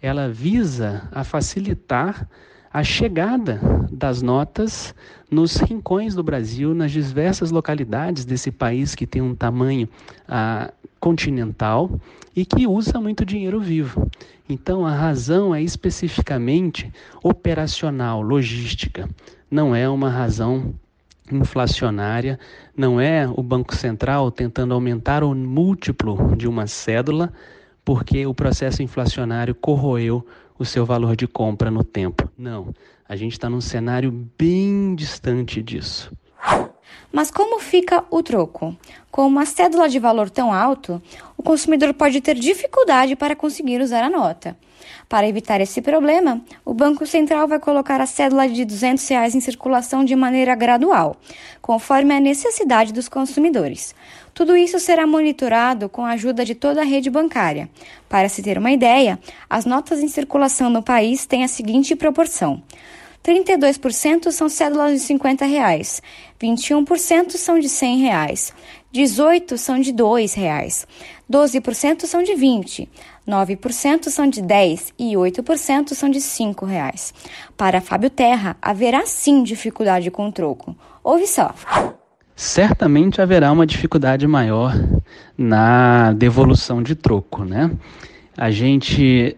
Ela 0.00 0.28
visa 0.28 1.08
a 1.10 1.24
facilitar 1.24 2.28
a 2.72 2.84
chegada 2.84 3.60
das 3.90 4.22
notas 4.22 4.94
nos 5.28 5.56
rincões 5.56 6.14
do 6.14 6.22
Brasil, 6.22 6.74
nas 6.74 6.92
diversas 6.92 7.50
localidades 7.50 8.24
desse 8.24 8.52
país 8.52 8.94
que 8.94 9.04
tem 9.04 9.20
um 9.20 9.34
tamanho 9.34 9.88
ah, 10.28 10.72
continental 11.00 11.90
e 12.34 12.44
que 12.44 12.64
usa 12.64 13.00
muito 13.00 13.24
dinheiro 13.24 13.58
vivo. 13.58 14.08
Então, 14.48 14.86
a 14.86 14.94
razão 14.94 15.52
é 15.52 15.60
especificamente 15.60 16.88
operacional, 17.20 18.22
logística, 18.22 19.10
não 19.50 19.74
é 19.74 19.88
uma 19.88 20.08
razão 20.08 20.72
inflacionária, 21.34 22.38
não 22.76 23.00
é 23.00 23.28
o 23.28 23.42
Banco 23.42 23.74
Central 23.74 24.30
tentando 24.30 24.74
aumentar 24.74 25.24
o 25.24 25.34
múltiplo 25.34 26.36
de 26.36 26.46
uma 26.46 26.66
cédula, 26.66 27.32
porque 27.84 28.26
o 28.26 28.34
processo 28.34 28.82
inflacionário 28.82 29.54
corroeu 29.54 30.26
o 30.58 30.64
seu 30.64 30.86
valor 30.86 31.16
de 31.16 31.26
compra 31.26 31.70
no 31.70 31.82
tempo. 31.82 32.30
Não, 32.38 32.72
a 33.08 33.16
gente 33.16 33.32
está 33.32 33.50
num 33.50 33.60
cenário 33.60 34.12
bem 34.38 34.94
distante 34.94 35.62
disso. 35.62 36.12
Mas 37.12 37.30
como 37.30 37.60
fica 37.60 38.04
o 38.10 38.22
troco? 38.22 38.76
Com 39.10 39.26
uma 39.26 39.44
cédula 39.44 39.88
de 39.88 39.98
valor 39.98 40.30
tão 40.30 40.52
alto, 40.52 41.00
o 41.36 41.42
consumidor 41.42 41.92
pode 41.92 42.20
ter 42.20 42.34
dificuldade 42.34 43.14
para 43.14 43.36
conseguir 43.36 43.80
usar 43.80 44.02
a 44.02 44.10
nota. 44.10 44.56
Para 45.08 45.28
evitar 45.28 45.60
esse 45.60 45.82
problema, 45.82 46.40
o 46.64 46.72
Banco 46.72 47.06
Central 47.06 47.46
vai 47.46 47.58
colocar 47.58 48.00
a 48.00 48.06
cédula 48.06 48.48
de 48.48 48.64
200 48.64 49.06
reais 49.08 49.34
em 49.34 49.40
circulação 49.40 50.04
de 50.04 50.16
maneira 50.16 50.54
gradual, 50.54 51.16
conforme 51.60 52.14
a 52.14 52.20
necessidade 52.20 52.92
dos 52.92 53.08
consumidores. 53.08 53.94
Tudo 54.32 54.56
isso 54.56 54.78
será 54.78 55.06
monitorado 55.06 55.88
com 55.88 56.04
a 56.04 56.12
ajuda 56.12 56.44
de 56.44 56.54
toda 56.54 56.80
a 56.80 56.84
rede 56.84 57.10
bancária. 57.10 57.68
Para 58.08 58.28
se 58.28 58.42
ter 58.42 58.56
uma 58.56 58.72
ideia, 58.72 59.18
as 59.48 59.66
notas 59.66 60.00
em 60.00 60.08
circulação 60.08 60.70
no 60.70 60.82
país 60.82 61.26
têm 61.26 61.44
a 61.44 61.48
seguinte 61.48 61.94
proporção: 61.94 62.62
32% 63.24 64.32
são 64.32 64.48
cédulas 64.48 64.92
de 64.92 64.98
50 65.00 65.44
reais, 65.44 66.02
21% 66.42 67.32
são 67.32 67.58
de 67.58 67.68
100 67.68 67.98
reais, 67.98 68.52
18% 68.92 69.56
são 69.56 69.78
de 69.78 69.92
2 69.92 70.34
reais, 70.34 70.86
12% 71.30 72.04
são 72.06 72.22
de 72.22 72.34
20, 72.34 72.88
9% 73.26 74.08
são 74.08 74.26
de 74.26 74.42
10 74.42 74.92
e 74.98 75.14
8% 75.14 75.94
são 75.94 76.10
de 76.10 76.20
5 76.20 76.66
reais. 76.66 77.14
Para 77.56 77.80
Fábio 77.80 78.10
Terra, 78.10 78.56
haverá 78.60 79.06
sim 79.06 79.42
dificuldade 79.42 80.10
com 80.10 80.28
o 80.28 80.32
troco. 80.32 80.76
Ouve 81.04 81.26
só. 81.26 81.54
Certamente 82.34 83.22
haverá 83.22 83.52
uma 83.52 83.66
dificuldade 83.66 84.26
maior 84.26 84.74
na 85.38 86.12
devolução 86.12 86.82
de 86.82 86.96
troco, 86.96 87.44
né? 87.44 87.70
A 88.36 88.50
gente 88.50 89.36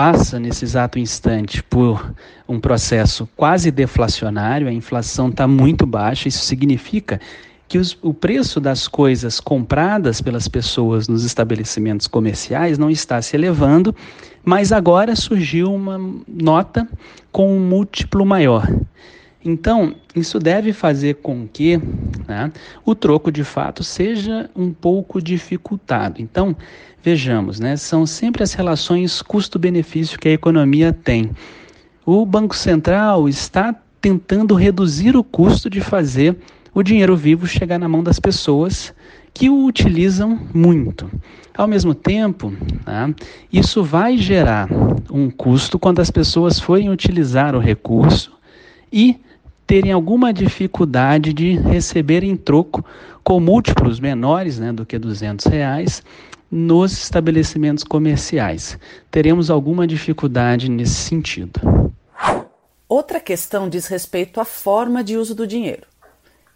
passa 0.00 0.40
nesse 0.40 0.64
exato 0.64 0.98
instante 0.98 1.62
por 1.62 2.14
um 2.48 2.58
processo 2.58 3.28
quase 3.36 3.70
deflacionário, 3.70 4.66
a 4.66 4.72
inflação 4.72 5.28
está 5.28 5.46
muito 5.46 5.84
baixa, 5.84 6.26
isso 6.26 6.42
significa 6.42 7.20
que 7.68 7.76
os, 7.76 7.98
o 8.00 8.14
preço 8.14 8.58
das 8.62 8.88
coisas 8.88 9.40
compradas 9.40 10.22
pelas 10.22 10.48
pessoas 10.48 11.06
nos 11.06 11.22
estabelecimentos 11.22 12.06
comerciais 12.06 12.78
não 12.78 12.88
está 12.88 13.20
se 13.20 13.36
elevando, 13.36 13.94
mas 14.42 14.72
agora 14.72 15.14
surgiu 15.14 15.70
uma 15.74 16.00
nota 16.26 16.88
com 17.30 17.54
um 17.54 17.60
múltiplo 17.60 18.24
maior. 18.24 18.66
Então, 19.44 19.94
isso 20.14 20.38
deve 20.38 20.72
fazer 20.72 21.16
com 21.16 21.48
que 21.48 21.78
né, 22.28 22.52
o 22.84 22.94
troco 22.94 23.32
de 23.32 23.42
fato 23.42 23.82
seja 23.82 24.50
um 24.54 24.70
pouco 24.70 25.20
dificultado. 25.20 26.20
Então, 26.20 26.54
vejamos, 27.02 27.58
né, 27.58 27.76
são 27.76 28.04
sempre 28.04 28.42
as 28.42 28.52
relações 28.52 29.22
custo-benefício 29.22 30.18
que 30.18 30.28
a 30.28 30.32
economia 30.32 30.92
tem. 30.92 31.30
O 32.04 32.26
Banco 32.26 32.54
Central 32.54 33.28
está 33.28 33.74
tentando 34.00 34.54
reduzir 34.54 35.16
o 35.16 35.24
custo 35.24 35.70
de 35.70 35.80
fazer 35.80 36.36
o 36.74 36.82
dinheiro 36.82 37.16
vivo 37.16 37.46
chegar 37.46 37.78
na 37.78 37.88
mão 37.88 38.02
das 38.02 38.20
pessoas 38.20 38.94
que 39.32 39.48
o 39.48 39.64
utilizam 39.64 40.38
muito. 40.52 41.10
Ao 41.56 41.66
mesmo 41.66 41.94
tempo, 41.94 42.52
né, 42.86 43.14
isso 43.50 43.82
vai 43.82 44.18
gerar 44.18 44.68
um 45.10 45.30
custo 45.30 45.78
quando 45.78 46.00
as 46.00 46.10
pessoas 46.10 46.60
forem 46.60 46.90
utilizar 46.90 47.54
o 47.54 47.58
recurso 47.58 48.32
e 48.92 49.18
terem 49.70 49.92
alguma 49.92 50.32
dificuldade 50.32 51.32
de 51.32 51.52
receber 51.52 52.24
em 52.24 52.34
troco 52.34 52.84
com 53.22 53.38
múltiplos 53.38 54.00
menores 54.00 54.58
né, 54.58 54.72
do 54.72 54.84
que 54.84 54.98
200 54.98 55.46
reais 55.46 56.02
nos 56.50 56.90
estabelecimentos 56.90 57.84
comerciais. 57.84 58.76
Teremos 59.12 59.48
alguma 59.48 59.86
dificuldade 59.86 60.68
nesse 60.68 60.96
sentido. 60.96 61.94
Outra 62.88 63.20
questão 63.20 63.68
diz 63.68 63.86
respeito 63.86 64.40
à 64.40 64.44
forma 64.44 65.04
de 65.04 65.16
uso 65.16 65.36
do 65.36 65.46
dinheiro. 65.46 65.86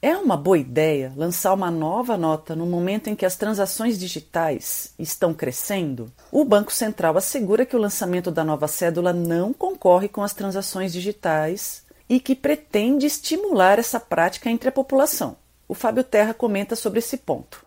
É 0.02 0.16
uma 0.16 0.36
boa 0.36 0.58
ideia 0.58 1.12
lançar 1.16 1.54
uma 1.54 1.70
nova 1.70 2.16
nota 2.16 2.56
no 2.56 2.66
momento 2.66 3.08
em 3.08 3.14
que 3.14 3.24
as 3.24 3.36
transações 3.36 3.96
digitais 3.96 4.92
estão 4.98 5.32
crescendo? 5.32 6.10
O 6.32 6.44
Banco 6.44 6.72
Central 6.72 7.16
assegura 7.16 7.64
que 7.64 7.76
o 7.76 7.80
lançamento 7.80 8.32
da 8.32 8.42
nova 8.42 8.66
cédula 8.66 9.12
não 9.12 9.52
concorre 9.52 10.08
com 10.08 10.24
as 10.24 10.34
transações 10.34 10.92
digitais 10.92 11.83
e 12.08 12.20
que 12.20 12.34
pretende 12.34 13.06
estimular 13.06 13.78
essa 13.78 13.98
prática 13.98 14.50
entre 14.50 14.68
a 14.68 14.72
população. 14.72 15.36
O 15.66 15.74
Fábio 15.74 16.04
Terra 16.04 16.34
comenta 16.34 16.76
sobre 16.76 16.98
esse 16.98 17.16
ponto. 17.16 17.64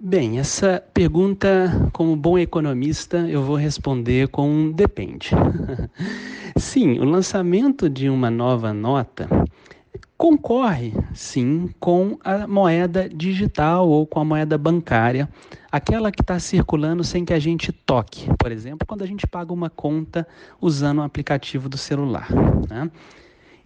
Bem, 0.00 0.40
essa 0.40 0.82
pergunta, 0.92 1.88
como 1.92 2.16
bom 2.16 2.36
economista, 2.36 3.18
eu 3.18 3.42
vou 3.42 3.54
responder 3.54 4.28
com 4.28 4.48
um 4.48 4.72
depende. 4.72 5.30
Sim, 6.56 6.98
o 6.98 7.04
lançamento 7.04 7.88
de 7.88 8.08
uma 8.08 8.30
nova 8.30 8.72
nota 8.72 9.28
concorre 10.22 10.92
sim 11.12 11.68
com 11.80 12.16
a 12.22 12.46
moeda 12.46 13.08
digital 13.08 13.88
ou 13.88 14.06
com 14.06 14.20
a 14.20 14.24
moeda 14.24 14.56
bancária, 14.56 15.28
aquela 15.70 16.12
que 16.12 16.20
está 16.22 16.38
circulando 16.38 17.02
sem 17.02 17.24
que 17.24 17.32
a 17.32 17.40
gente 17.40 17.72
toque. 17.72 18.28
Por 18.38 18.52
exemplo, 18.52 18.86
quando 18.86 19.02
a 19.02 19.06
gente 19.06 19.26
paga 19.26 19.52
uma 19.52 19.68
conta 19.68 20.24
usando 20.60 20.98
o 20.98 21.02
aplicativo 21.02 21.68
do 21.68 21.76
celular. 21.76 22.28
Né? 22.70 22.88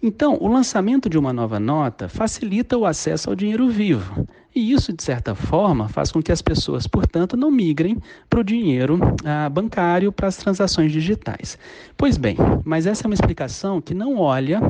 Então, 0.03 0.37
o 0.41 0.49
lançamento 0.49 1.09
de 1.09 1.19
uma 1.19 1.33
nova 1.33 1.59
nota 1.59 2.09
facilita 2.09 2.77
o 2.77 2.85
acesso 2.85 3.31
ao 3.31 3.37
dinheiro 3.37 3.69
vivo. 3.69 4.27
E 4.55 4.73
isso, 4.73 4.93
de 4.93 5.03
certa 5.03 5.35
forma, 5.35 5.89
faz 5.89 6.11
com 6.11 6.23
que 6.23 6.33
as 6.33 6.41
pessoas, 6.41 6.87
portanto, 6.87 7.37
não 7.37 7.51
migrem 7.51 7.99
para 8.29 8.41
o 8.41 8.45
dinheiro 8.45 8.99
ah, 9.25 9.49
bancário, 9.51 10.11
para 10.11 10.29
as 10.29 10.37
transações 10.37 10.93
digitais. 10.93 11.59
Pois 11.97 12.17
bem, 12.17 12.37
mas 12.65 12.87
essa 12.87 13.05
é 13.05 13.07
uma 13.07 13.15
explicação 13.15 13.81
que 13.81 13.93
não 13.93 14.19
olha 14.19 14.61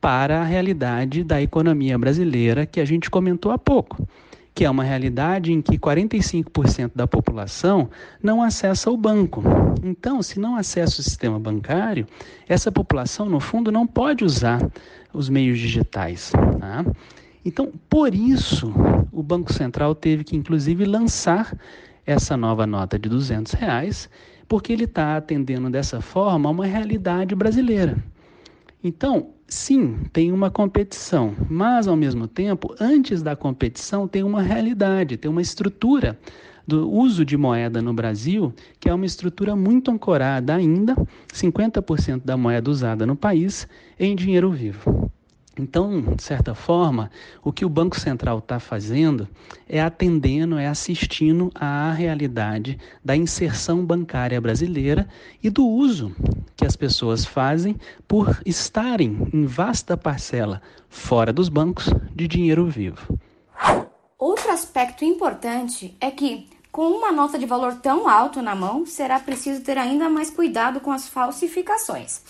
para 0.00 0.40
a 0.40 0.44
realidade 0.44 1.24
da 1.24 1.42
economia 1.42 1.98
brasileira 1.98 2.64
que 2.64 2.80
a 2.80 2.84
gente 2.84 3.10
comentou 3.10 3.52
há 3.52 3.58
pouco, 3.58 4.06
que 4.58 4.64
é 4.64 4.70
uma 4.70 4.82
realidade 4.82 5.52
em 5.52 5.62
que 5.62 5.78
45% 5.78 6.90
da 6.92 7.06
população 7.06 7.88
não 8.20 8.42
acessa 8.42 8.90
o 8.90 8.96
banco. 8.96 9.40
Então, 9.84 10.20
se 10.20 10.40
não 10.40 10.56
acessa 10.56 11.00
o 11.00 11.04
sistema 11.04 11.38
bancário, 11.38 12.04
essa 12.48 12.72
população, 12.72 13.26
no 13.26 13.38
fundo, 13.38 13.70
não 13.70 13.86
pode 13.86 14.24
usar 14.24 14.68
os 15.14 15.28
meios 15.28 15.60
digitais. 15.60 16.32
Tá? 16.58 16.84
Então, 17.44 17.72
por 17.88 18.12
isso, 18.12 18.74
o 19.12 19.22
Banco 19.22 19.52
Central 19.52 19.94
teve 19.94 20.24
que, 20.24 20.34
inclusive, 20.34 20.84
lançar 20.84 21.56
essa 22.04 22.36
nova 22.36 22.66
nota 22.66 22.98
de 22.98 23.08
200 23.08 23.52
reais, 23.52 24.10
porque 24.48 24.72
ele 24.72 24.86
está 24.86 25.18
atendendo 25.18 25.70
dessa 25.70 26.00
forma 26.00 26.48
a 26.48 26.52
uma 26.52 26.66
realidade 26.66 27.32
brasileira. 27.32 27.96
Então, 28.82 29.28
sim, 29.48 29.98
tem 30.12 30.30
uma 30.30 30.50
competição, 30.50 31.34
mas 31.48 31.88
ao 31.88 31.96
mesmo 31.96 32.28
tempo, 32.28 32.74
antes 32.78 33.22
da 33.22 33.34
competição, 33.34 34.06
tem 34.06 34.22
uma 34.22 34.42
realidade, 34.42 35.16
tem 35.16 35.30
uma 35.30 35.42
estrutura 35.42 36.18
do 36.66 36.90
uso 36.90 37.24
de 37.24 37.36
moeda 37.36 37.80
no 37.80 37.94
Brasil, 37.94 38.52
que 38.78 38.90
é 38.90 38.94
uma 38.94 39.06
estrutura 39.06 39.56
muito 39.56 39.90
ancorada 39.90 40.54
ainda, 40.54 40.94
50% 41.32 42.22
da 42.24 42.36
moeda 42.36 42.70
usada 42.70 43.06
no 43.06 43.16
país 43.16 43.66
em 43.98 44.14
dinheiro 44.14 44.50
vivo. 44.52 45.10
Então, 45.58 46.00
de 46.14 46.22
certa 46.22 46.54
forma, 46.54 47.10
o 47.42 47.52
que 47.52 47.64
o 47.64 47.68
Banco 47.68 47.98
Central 47.98 48.38
está 48.38 48.60
fazendo 48.60 49.28
é 49.68 49.80
atendendo, 49.80 50.56
é 50.56 50.68
assistindo 50.68 51.50
à 51.54 51.90
realidade 51.90 52.78
da 53.04 53.16
inserção 53.16 53.84
bancária 53.84 54.40
brasileira 54.40 55.08
e 55.42 55.50
do 55.50 55.66
uso 55.66 56.14
que 56.56 56.64
as 56.64 56.76
pessoas 56.76 57.24
fazem 57.24 57.76
por 58.06 58.40
estarem 58.46 59.28
em 59.32 59.46
vasta 59.46 59.96
parcela 59.96 60.62
fora 60.88 61.32
dos 61.32 61.48
bancos 61.48 61.86
de 62.14 62.28
dinheiro 62.28 62.66
vivo. 62.66 63.18
Outro 64.16 64.50
aspecto 64.50 65.04
importante 65.04 65.96
é 66.00 66.10
que, 66.10 66.48
com 66.70 66.88
uma 66.88 67.10
nota 67.10 67.38
de 67.38 67.46
valor 67.46 67.74
tão 67.76 68.08
alto 68.08 68.40
na 68.40 68.54
mão, 68.54 68.86
será 68.86 69.18
preciso 69.18 69.62
ter 69.62 69.76
ainda 69.76 70.08
mais 70.08 70.30
cuidado 70.30 70.80
com 70.80 70.92
as 70.92 71.08
falsificações 71.08 72.22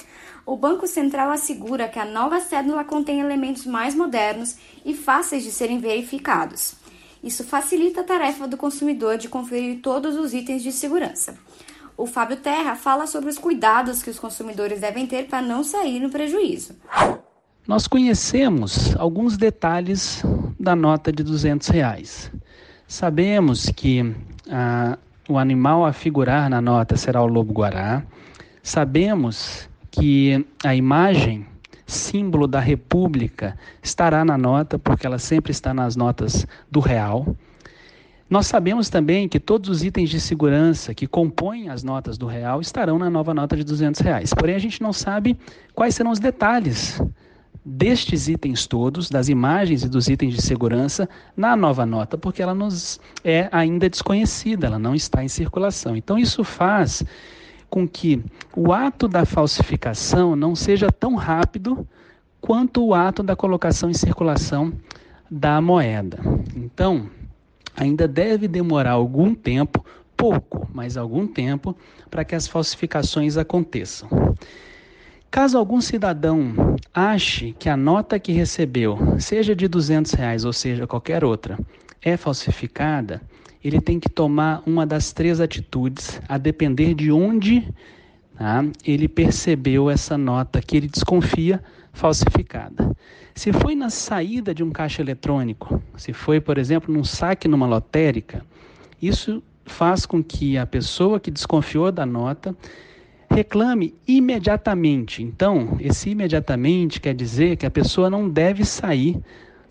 o 0.49 0.57
Banco 0.57 0.87
Central 0.87 1.31
assegura 1.31 1.89
que 1.89 1.99
a 1.99 2.07
nova 2.07 2.41
cédula 2.41 2.83
contém 2.83 3.21
elementos 3.21 3.67
mais 3.67 3.95
modernos 3.95 4.57
e 4.83 4.95
fáceis 4.95 5.45
de 5.45 5.51
serem 5.51 5.79
verificados. 5.79 6.75
Isso 7.23 7.45
facilita 7.45 8.01
a 8.01 8.05
tarefa 8.05 8.49
do 8.49 8.57
consumidor 8.57 9.19
de 9.19 9.29
conferir 9.29 9.83
todos 9.83 10.17
os 10.17 10.33
itens 10.33 10.63
de 10.63 10.73
segurança. 10.73 11.37
O 11.99 12.07
Fábio 12.07 12.39
Terra 12.39 12.77
fala 12.77 13.07
sobre 13.07 13.29
os 13.29 13.37
cuidados 13.37 14.03
que 14.03 14.09
os 14.09 14.19
consumidores 14.19 14.81
devem 14.81 15.07
ter 15.07 15.27
para 15.27 15.43
não 15.43 15.63
sair 15.63 16.01
no 16.01 16.09
prejuízo. 16.09 16.75
Nós 17.67 17.87
conhecemos 17.87 18.97
alguns 18.97 19.37
detalhes 19.37 20.23
da 20.59 20.75
nota 20.75 21.13
de 21.13 21.23
200 21.23 21.69
reais. 21.69 22.33
Sabemos 22.87 23.67
que 23.67 24.15
ah, 24.51 24.97
o 25.29 25.37
animal 25.37 25.85
a 25.85 25.93
figurar 25.93 26.49
na 26.49 26.63
nota 26.63 26.97
será 26.97 27.21
o 27.21 27.27
lobo-guará. 27.27 28.03
Sabemos 28.63 29.68
que 29.99 30.47
a 30.65 30.77
imagem, 30.77 31.45
símbolo 31.85 32.47
da 32.47 32.61
República, 32.61 33.59
estará 33.83 34.25
na 34.25 34.39
nota, 34.39 34.79
porque 34.79 35.05
ela 35.05 35.19
sempre 35.19 35.51
está 35.51 35.75
nas 35.75 35.97
notas 35.97 36.47
do 36.71 36.79
real. 36.79 37.37
Nós 38.31 38.47
sabemos 38.47 38.89
também 38.89 39.29
que 39.29 39.41
todos 39.41 39.69
os 39.69 39.83
itens 39.83 40.09
de 40.09 40.21
segurança 40.21 40.95
que 40.95 41.07
compõem 41.07 41.69
as 41.69 41.83
notas 41.83 42.17
do 42.17 42.27
real 42.27 42.61
estarão 42.61 42.99
na 42.99 43.11
nova 43.11 43.35
nota 43.35 43.57
de 43.57 43.65
200 43.65 44.01
reais. 44.01 44.33
Porém, 44.33 44.55
a 44.55 44.59
gente 44.59 44.81
não 44.81 44.93
sabe 44.93 45.37
quais 45.75 45.95
serão 45.95 46.13
os 46.13 46.21
detalhes 46.21 47.03
destes 47.65 48.29
itens 48.29 48.67
todos, 48.67 49.11
das 49.11 49.29
imagens 49.29 49.83
e 49.83 49.89
dos 49.89 50.09
itens 50.09 50.35
de 50.35 50.43
segurança 50.43 51.09
na 51.37 51.57
nova 51.57 51.85
nota, 51.85 52.17
porque 52.17 52.41
ela 52.41 52.55
nos 52.55 53.01
é 53.25 53.49
ainda 53.51 53.91
desconhecida, 53.91 54.67
ela 54.67 54.79
não 54.79 54.95
está 54.95 55.25
em 55.25 55.29
circulação. 55.29 55.97
Então, 55.97 56.19
isso 56.19 56.45
faz 56.45 57.03
com 57.71 57.87
que 57.87 58.23
o 58.57 58.73
ato 58.73 59.07
da 59.07 59.25
falsificação 59.25 60.35
não 60.35 60.55
seja 60.55 60.91
tão 60.91 61.15
rápido 61.15 61.87
quanto 62.41 62.85
o 62.85 62.95
ato 62.95 63.23
da 63.23 63.37
colocação 63.37 63.91
em 63.91 63.95
circulação 63.95 64.73
da 65.31 65.61
moeda. 65.61 66.19
Então, 66.57 67.09
ainda 67.77 68.09
deve 68.09 68.49
demorar 68.49 68.93
algum 68.93 69.35
tempo, 69.35 69.85
pouco, 70.17 70.69
mas 70.73 70.97
algum 70.97 71.27
tempo, 71.27 71.77
para 72.11 72.25
que 72.25 72.35
as 72.35 72.47
falsificações 72.47 73.37
aconteçam. 73.37 74.09
Caso 75.31 75.59
algum 75.59 75.81
cidadão 75.81 76.77
ache 76.93 77.55
que 77.59 77.69
a 77.69 77.77
nota 77.77 78.19
que 78.19 78.33
recebeu, 78.33 78.99
seja 79.19 79.55
de 79.55 79.69
200 79.69 80.13
reais 80.13 80.45
ou 80.45 80.53
seja 80.53 80.87
qualquer 80.87 81.23
outra, 81.23 81.59
é 82.01 82.17
falsificada, 82.17 83.21
ele 83.63 83.81
tem 83.81 83.99
que 83.99 84.09
tomar 84.09 84.63
uma 84.67 84.87
das 84.87 85.13
três 85.13 85.41
atitudes, 85.41 86.21
a 86.29 86.39
depender 86.39 86.95
de 86.95 87.11
onde 87.11 87.67
tá, 88.37 88.65
ele 88.85 89.09
percebeu 89.09 89.91
essa 89.91 90.17
nota 90.17 90.61
que 90.61 90.77
ele 90.77 90.89
desconfia 90.89 91.63
falsificada. 91.93 92.97
Se 93.35 93.53
foi 93.53 93.75
na 93.75 93.91
saída 93.91 94.55
de 94.55 94.63
um 94.63 94.71
caixa 94.71 95.03
eletrônico, 95.03 95.83
se 95.97 96.13
foi, 96.13 96.41
por 96.41 96.59
exemplo, 96.59 96.93
num 96.93 97.05
saque 97.05 97.49
numa 97.49 97.67
lotérica, 97.67 98.45
isso 99.01 99.43
faz 99.65 100.07
com 100.07 100.23
que 100.23 100.57
a 100.57 100.67
pessoa 100.67 101.21
que 101.21 101.31
desconfiou 101.31 101.93
da 101.93 102.07
nota 102.07 102.57
reclame 103.31 103.95
imediatamente. 104.07 105.23
Então, 105.23 105.77
esse 105.79 106.11
imediatamente 106.11 107.01
quer 107.01 107.15
dizer 107.15 107.57
que 107.57 107.67
a 107.67 107.71
pessoa 107.71 108.09
não 108.09 108.29
deve 108.29 108.65
sair 108.65 109.21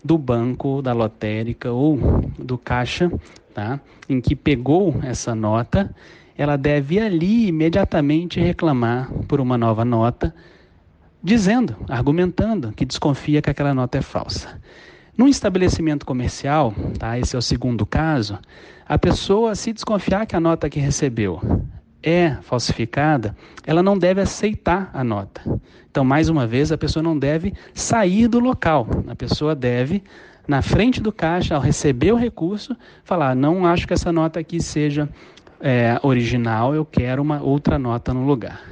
do 0.04 0.16
banco, 0.16 0.80
da 0.80 0.92
lotérica 0.92 1.72
ou 1.72 1.98
do 2.38 2.56
caixa 2.56 3.10
tá? 3.58 3.80
em 4.08 4.20
que 4.20 4.36
pegou 4.36 4.94
essa 5.02 5.34
nota, 5.34 5.92
ela 6.36 6.56
deve 6.56 7.00
ali 7.00 7.48
imediatamente 7.48 8.38
reclamar 8.38 9.10
por 9.26 9.40
uma 9.40 9.58
nova 9.58 9.84
nota, 9.84 10.32
dizendo, 11.20 11.76
argumentando 11.88 12.72
que 12.72 12.84
desconfia 12.84 13.42
que 13.42 13.50
aquela 13.50 13.74
nota 13.74 13.98
é 13.98 14.02
falsa. 14.02 14.60
Num 15.16 15.26
estabelecimento 15.26 16.06
comercial, 16.06 16.72
tá? 17.00 17.18
esse 17.18 17.34
é 17.34 17.38
o 17.38 17.42
segundo 17.42 17.84
caso, 17.84 18.38
a 18.86 18.96
pessoa, 18.96 19.56
se 19.56 19.72
desconfiar 19.72 20.24
que 20.24 20.36
a 20.36 20.40
nota 20.40 20.70
que 20.70 20.78
recebeu 20.78 21.40
é 22.00 22.36
falsificada, 22.42 23.36
ela 23.66 23.82
não 23.82 23.98
deve 23.98 24.20
aceitar 24.20 24.88
a 24.94 25.02
nota. 25.02 25.42
Então, 25.90 26.04
mais 26.04 26.28
uma 26.28 26.46
vez, 26.46 26.70
a 26.70 26.78
pessoa 26.78 27.02
não 27.02 27.18
deve 27.18 27.52
sair 27.74 28.28
do 28.28 28.38
local. 28.38 28.86
A 29.08 29.16
pessoa 29.16 29.52
deve 29.52 30.04
na 30.48 30.62
frente 30.62 30.98
do 30.98 31.12
caixa, 31.12 31.54
ao 31.54 31.60
receber 31.60 32.10
o 32.10 32.16
recurso, 32.16 32.74
falar: 33.04 33.36
não 33.36 33.66
acho 33.66 33.86
que 33.86 33.92
essa 33.92 34.10
nota 34.10 34.40
aqui 34.40 34.60
seja 34.62 35.06
é, 35.60 36.00
original, 36.02 36.74
eu 36.74 36.86
quero 36.86 37.20
uma 37.20 37.42
outra 37.42 37.78
nota 37.78 38.14
no 38.14 38.24
lugar. 38.24 38.62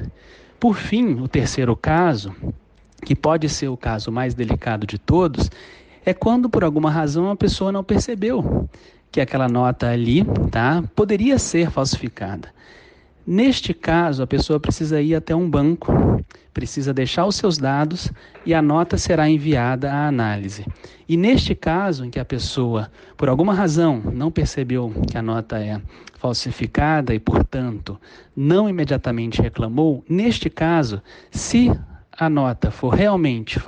Por 0.58 0.74
fim, 0.76 1.20
o 1.20 1.28
terceiro 1.28 1.76
caso, 1.76 2.34
que 3.04 3.14
pode 3.14 3.46
ser 3.50 3.68
o 3.68 3.76
caso 3.76 4.10
mais 4.10 4.34
delicado 4.34 4.86
de 4.86 4.98
todos, 4.98 5.50
é 6.04 6.14
quando 6.14 6.48
por 6.48 6.64
alguma 6.64 6.90
razão 6.90 7.30
a 7.30 7.36
pessoa 7.36 7.70
não 7.70 7.84
percebeu 7.84 8.68
que 9.12 9.20
aquela 9.20 9.48
nota 9.48 9.90
ali 9.90 10.24
tá, 10.50 10.82
poderia 10.94 11.38
ser 11.38 11.70
falsificada. 11.70 12.54
Neste 13.26 13.74
caso, 13.74 14.22
a 14.22 14.26
pessoa 14.26 14.60
precisa 14.60 15.00
ir 15.02 15.16
até 15.16 15.34
um 15.34 15.50
banco, 15.50 15.92
precisa 16.54 16.94
deixar 16.94 17.26
os 17.26 17.34
seus 17.34 17.58
dados 17.58 18.12
e 18.44 18.54
a 18.54 18.62
nota 18.62 18.96
será 18.96 19.28
enviada 19.28 19.92
à 19.92 20.06
análise. 20.06 20.64
E 21.08 21.16
neste 21.16 21.52
caso, 21.52 22.04
em 22.04 22.10
que 22.10 22.20
a 22.20 22.24
pessoa, 22.24 22.88
por 23.16 23.28
alguma 23.28 23.52
razão, 23.52 24.00
não 24.14 24.30
percebeu 24.30 24.92
que 25.10 25.18
a 25.18 25.22
nota 25.22 25.58
é 25.58 25.80
falsificada 26.20 27.12
e, 27.12 27.18
portanto, 27.18 28.00
não 28.34 28.68
imediatamente 28.68 29.42
reclamou, 29.42 30.04
neste 30.08 30.48
caso, 30.48 31.02
se 31.28 31.72
a 32.18 32.30
nota 32.30 32.70
for 32.70 32.94
realmente 32.94 33.60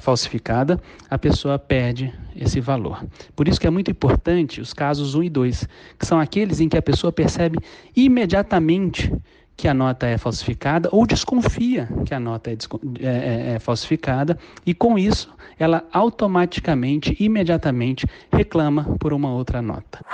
falsificada, 0.00 0.80
a 1.08 1.18
pessoa 1.18 1.58
perde 1.58 2.12
esse 2.36 2.60
valor. 2.60 3.04
Por 3.34 3.48
isso 3.48 3.60
que 3.60 3.66
é 3.66 3.70
muito 3.70 3.90
importante 3.90 4.60
os 4.60 4.72
casos 4.72 5.14
1 5.14 5.22
e 5.24 5.30
2, 5.30 5.68
que 5.98 6.06
são 6.06 6.20
aqueles 6.20 6.60
em 6.60 6.68
que 6.68 6.76
a 6.76 6.82
pessoa 6.82 7.12
percebe 7.12 7.58
imediatamente 7.96 9.12
que 9.56 9.66
a 9.66 9.74
nota 9.74 10.06
é 10.06 10.16
falsificada 10.16 10.88
ou 10.92 11.04
desconfia 11.04 11.88
que 12.04 12.14
a 12.14 12.20
nota 12.20 12.48
é, 12.50 12.54
é, 12.54 13.08
é, 13.08 13.54
é 13.54 13.58
falsificada 13.58 14.38
e 14.64 14.72
com 14.72 14.96
isso 14.96 15.34
ela 15.58 15.84
automaticamente, 15.92 17.16
imediatamente 17.18 18.06
reclama 18.32 18.96
por 19.00 19.12
uma 19.12 19.32
outra 19.32 19.60
nota. 19.60 20.04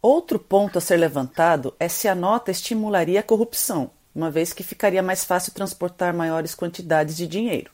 Outro 0.00 0.38
ponto 0.38 0.78
a 0.78 0.80
ser 0.80 0.96
levantado 0.96 1.74
é 1.78 1.88
se 1.88 2.08
a 2.08 2.14
nota 2.14 2.50
estimularia 2.50 3.20
a 3.20 3.22
corrupção, 3.22 3.90
uma 4.16 4.30
vez 4.30 4.54
que 4.54 4.64
ficaria 4.64 5.02
mais 5.02 5.26
fácil 5.26 5.52
transportar 5.52 6.14
maiores 6.14 6.54
quantidades 6.54 7.14
de 7.14 7.26
dinheiro. 7.26 7.70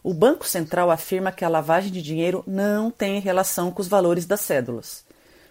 O 0.00 0.14
Banco 0.14 0.46
Central 0.46 0.92
afirma 0.92 1.32
que 1.32 1.44
a 1.44 1.48
lavagem 1.48 1.90
de 1.90 2.00
dinheiro 2.00 2.44
não 2.46 2.88
tem 2.88 3.18
relação 3.18 3.72
com 3.72 3.82
os 3.82 3.88
valores 3.88 4.24
das 4.24 4.40
cédulas. 4.42 5.04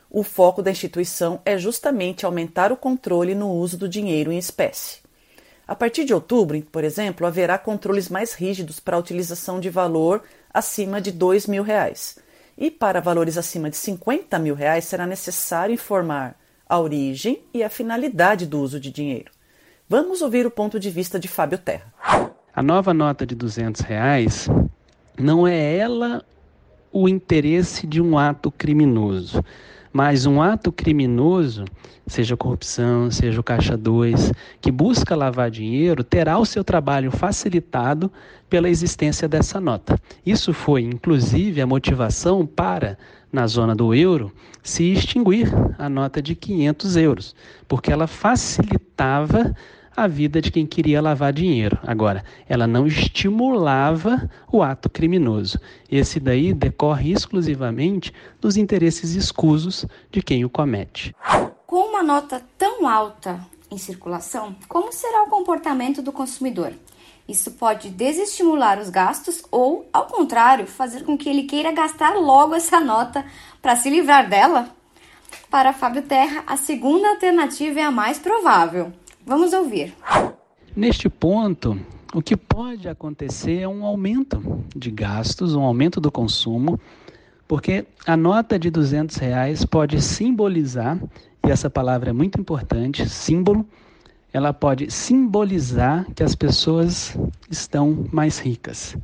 O 0.10 0.24
foco 0.24 0.64
da 0.64 0.72
instituição 0.72 1.42
é 1.44 1.58
justamente 1.58 2.26
aumentar 2.26 2.72
o 2.72 2.78
controle 2.78 3.36
no 3.36 3.52
uso 3.52 3.78
do 3.78 3.90
dinheiro 3.90 4.32
em 4.32 4.38
espécie. 4.38 5.02
A 5.68 5.76
partir 5.76 6.06
de 6.06 6.14
outubro, 6.14 6.62
por 6.72 6.86
exemplo, 6.86 7.28
haverá 7.28 7.58
controles 7.58 8.08
mais 8.08 8.34
rígidos 8.34 8.80
para 8.80 8.96
a 8.96 9.00
utilização 9.00 9.60
de 9.60 9.70
valor 9.70 10.24
acima 10.54 11.02
de 11.02 11.10
R$ 11.10 11.18
mil 11.50 11.64
reais. 11.64 12.18
E 12.58 12.72
para 12.72 13.02
valores 13.02 13.38
acima 13.38 13.70
de 13.70 13.76
50 13.76 14.40
mil 14.40 14.56
reais 14.56 14.86
será 14.86 15.06
necessário 15.06 15.74
informar 15.74 16.40
a 16.68 16.80
origem 16.80 17.44
e 17.54 17.64
a 17.64 17.70
finalidade 17.70 18.46
do 18.46 18.62
uso 18.62 18.80
de 18.80 18.90
dinheiro. 18.92 19.32
Vamos 19.92 20.22
ouvir 20.22 20.46
o 20.46 20.50
ponto 20.50 20.80
de 20.80 20.90
vista 20.90 21.20
de 21.20 21.28
Fábio 21.28 21.58
Terra. 21.58 21.94
A 22.56 22.64
nova 22.64 22.94
nota 22.94 23.26
de 23.26 23.36
200 23.36 23.82
reais 23.82 24.48
não 25.20 25.46
é 25.46 25.76
ela 25.76 26.24
o 26.94 27.10
interesse 27.10 27.86
de 27.86 28.02
um 28.02 28.18
ato 28.18 28.50
criminoso, 28.50 29.44
mas 29.92 30.26
um 30.26 30.42
ato 30.42 30.72
criminoso, 30.72 31.66
seja 32.08 32.38
corrupção, 32.38 33.12
seja 33.12 33.42
o 33.42 33.44
Caixa 33.44 33.76
2, 33.76 34.32
que 34.62 34.72
busca 34.72 35.14
lavar 35.14 35.52
dinheiro, 35.52 36.06
terá 36.06 36.38
o 36.38 36.46
seu 36.46 36.64
trabalho 36.64 37.12
facilitado 37.12 38.10
pela 38.50 38.70
existência 38.70 39.28
dessa 39.28 39.60
nota. 39.60 40.00
Isso 40.26 40.54
foi, 40.54 40.84
inclusive, 40.84 41.60
a 41.60 41.68
motivação 41.68 42.46
para, 42.46 42.98
na 43.30 43.46
zona 43.46 43.76
do 43.76 43.94
euro, 43.94 44.32
se 44.64 44.90
extinguir 44.90 45.52
a 45.78 45.90
nota 45.90 46.22
de 46.22 46.34
500 46.34 46.96
euros, 46.96 47.36
porque 47.68 47.92
ela 47.92 48.08
facilitava 48.08 49.54
a 50.02 50.08
vida 50.08 50.42
de 50.42 50.52
quem 50.52 50.66
queria 50.66 51.02
lavar 51.02 51.32
dinheiro. 51.32 51.78
Agora, 51.86 52.24
ela 52.50 52.66
não 52.66 52.88
estimulava 52.88 54.30
o 54.52 54.64
ato 54.64 54.90
criminoso. 54.90 55.60
Esse 55.90 56.20
daí 56.20 56.54
decorre 56.54 57.12
exclusivamente 57.12 58.12
dos 58.40 58.58
interesses 58.58 59.14
escusos 59.14 59.86
de 60.10 60.22
quem 60.22 60.44
o 60.44 60.50
comete. 60.50 61.16
Com 61.68 61.90
uma 61.90 62.02
nota 62.02 62.42
tão 62.58 62.88
alta 62.88 63.40
em 63.70 63.78
circulação, 63.78 64.56
como 64.68 64.92
será 64.92 65.24
o 65.24 65.30
comportamento 65.30 66.02
do 66.02 66.12
consumidor? 66.12 66.74
Isso 67.28 67.52
pode 67.52 67.90
desestimular 67.90 68.80
os 68.80 68.90
gastos 68.90 69.44
ou, 69.52 69.88
ao 69.94 70.08
contrário, 70.08 70.66
fazer 70.66 71.04
com 71.04 71.18
que 71.18 71.30
ele 71.30 71.44
queira 71.44 71.72
gastar 71.72 72.16
logo 72.16 72.56
essa 72.56 72.80
nota 72.80 73.24
para 73.62 73.76
se 73.76 73.90
livrar 73.90 74.28
dela? 74.28 74.70
Para 75.50 75.74
Fábio 75.74 76.02
Terra, 76.02 76.44
a 76.48 76.58
segunda 76.58 77.10
alternativa 77.10 77.80
é 77.80 77.84
a 77.84 77.92
mais 77.92 78.18
provável. 78.18 78.92
Vamos 79.26 79.54
ouvir. 79.54 79.94
Neste 80.76 81.10
ponto, 81.10 81.80
o 82.14 82.22
que 82.22 82.36
pode 82.36 82.88
acontecer 82.88 83.60
é 83.60 83.68
um 83.68 83.86
aumento 83.86 84.64
de 84.76 84.90
gastos, 84.90 85.56
um 85.56 85.62
aumento 85.62 86.02
do 86.02 86.12
consumo, 86.12 86.80
porque 87.48 87.86
a 88.06 88.18
nota 88.18 88.58
de 88.58 88.70
200 88.70 89.16
reais 89.18 89.66
pode 89.66 90.02
simbolizar, 90.02 90.98
e 91.46 91.52
essa 91.52 91.70
palavra 91.70 92.10
é 92.10 92.14
muito 92.14 92.40
importante, 92.40 93.08
símbolo, 93.08 93.66
ela 94.34 94.54
pode 94.54 94.90
simbolizar 94.90 96.06
que 96.16 96.24
as 96.24 96.36
pessoas 96.36 97.18
estão 97.50 98.06
mais 98.12 98.40
ricas. 98.40 98.98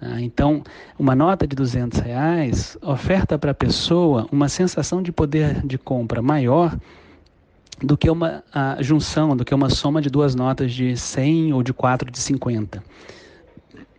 Ah, 0.00 0.20
então, 0.20 0.62
uma 0.98 1.14
nota 1.14 1.46
de 1.46 1.54
200 1.54 2.00
reais 2.00 2.76
oferta 2.82 3.38
para 3.38 3.52
a 3.52 3.54
pessoa 3.54 4.26
uma 4.30 4.48
sensação 4.48 5.00
de 5.00 5.12
poder 5.12 5.64
de 5.64 5.78
compra 5.78 6.20
maior 6.20 6.76
do 7.82 7.96
que 7.96 8.08
uma 8.08 8.44
junção, 8.80 9.36
do 9.36 9.44
que 9.44 9.54
uma 9.54 9.70
soma 9.70 10.00
de 10.00 10.08
duas 10.08 10.34
notas 10.34 10.72
de 10.72 10.96
100 10.96 11.52
ou 11.52 11.62
de 11.62 11.72
quatro 11.72 12.10
de 12.10 12.18
50. 12.18 12.82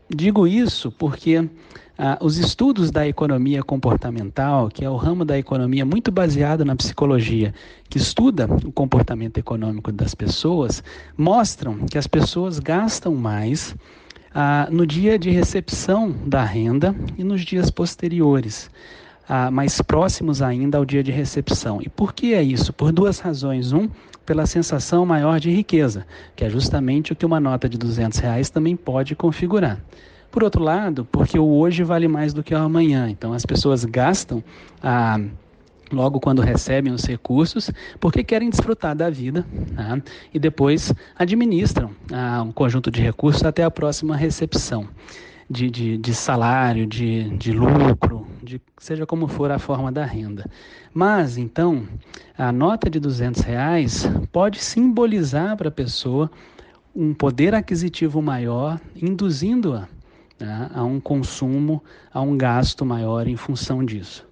Digo 0.10 0.48
isso 0.48 0.92
porque 0.92 1.50
ah, 1.98 2.18
os 2.22 2.38
estudos 2.38 2.92
da 2.92 3.08
economia 3.08 3.64
comportamental, 3.64 4.70
que 4.70 4.84
é 4.84 4.90
o 4.90 4.98
ramo 4.98 5.24
da 5.24 5.38
economia 5.38 5.86
muito 5.86 6.12
baseado 6.12 6.66
na 6.66 6.76
psicologia, 6.76 7.54
que 7.90 7.98
estuda 7.98 8.48
o 8.66 8.72
comportamento 8.72 9.38
econômico 9.38 9.92
das 9.92 10.14
pessoas, 10.14 10.84
mostram 11.18 11.86
que 11.86 11.98
as 11.98 12.06
pessoas 12.06 12.60
gastam 12.60 13.16
mais 13.16 13.76
ah, 14.34 14.68
no 14.70 14.86
dia 14.86 15.18
de 15.18 15.30
recepção 15.30 16.14
da 16.26 16.44
renda 16.44 16.94
e 17.18 17.24
nos 17.24 17.42
dias 17.42 17.72
posteriores. 17.72 18.70
Ah, 19.28 19.50
mais 19.50 19.82
próximos 19.82 20.42
ainda 20.42 20.78
ao 20.78 20.86
dia 20.86 21.04
de 21.04 21.12
recepção. 21.12 21.80
E 21.82 21.90
por 21.90 22.14
que 22.14 22.34
é 22.34 22.44
isso? 22.44 22.72
Por 22.72 22.92
duas 22.92 23.20
razões. 23.20 23.74
Um, 23.74 23.90
pela 24.26 24.46
sensação 24.46 25.06
maior 25.06 25.40
de 25.40 25.52
riqueza, 25.52 26.06
que 26.36 26.44
é 26.44 26.50
justamente 26.50 27.14
o 27.14 27.16
que 27.16 27.26
uma 27.26 27.40
nota 27.40 27.70
de 27.70 27.78
200 27.78 28.18
reais 28.20 28.50
também 28.50 28.76
pode 28.76 29.16
configurar. 29.16 29.80
Por 30.32 30.44
outro 30.44 30.62
lado, 30.64 31.08
porque 31.12 31.40
o 31.40 31.46
hoje 31.46 31.84
vale 31.84 32.08
mais 32.08 32.34
do 32.34 32.44
que 32.44 32.54
o 32.54 32.58
amanhã. 32.58 33.08
Então 33.10 33.34
as 33.34 33.46
pessoas 33.46 33.86
gastam 33.86 34.44
ah, 34.82 35.20
logo 35.92 36.20
quando 36.20 36.42
recebem 36.42 36.92
os 36.92 37.06
recursos, 37.06 37.72
porque 38.00 38.24
querem 38.24 38.50
desfrutar 38.50 38.96
da 38.96 39.10
vida 39.10 39.46
tá? 39.76 40.02
e 40.34 40.40
depois 40.40 40.94
administram 41.18 41.92
ah, 42.12 42.44
um 42.44 42.52
conjunto 42.52 42.92
de 42.92 43.02
recursos 43.02 43.44
até 43.44 43.64
a 43.64 43.72
próxima 43.72 44.16
recepção 44.16 44.88
de, 45.50 45.70
de, 45.70 45.98
de 45.98 46.14
salário, 46.14 46.88
de, 46.88 47.30
de 47.38 47.52
lucro, 47.52 48.15
de 48.46 48.62
seja 48.78 49.06
como 49.06 49.28
for 49.28 49.52
a 49.52 49.60
forma 49.60 49.92
da 49.92 50.06
renda. 50.06 50.50
Mas 50.94 51.38
então 51.38 51.86
a 52.38 52.52
nota 52.52 52.90
de 52.90 53.00
200 53.00 53.42
reais 53.42 54.08
pode 54.32 54.60
simbolizar 54.60 55.58
para 55.58 55.70
a 55.70 55.72
pessoa 55.72 56.32
um 56.96 57.14
poder 57.14 57.54
aquisitivo 57.54 58.22
maior, 58.22 58.80
induzindo-a 58.96 59.90
né, 60.40 60.70
a 60.74 60.84
um 60.84 61.00
consumo, 61.00 61.84
a 62.14 62.22
um 62.22 62.38
gasto 62.38 62.86
maior 62.86 63.28
em 63.28 63.36
função 63.36 63.84
disso. 63.84 64.26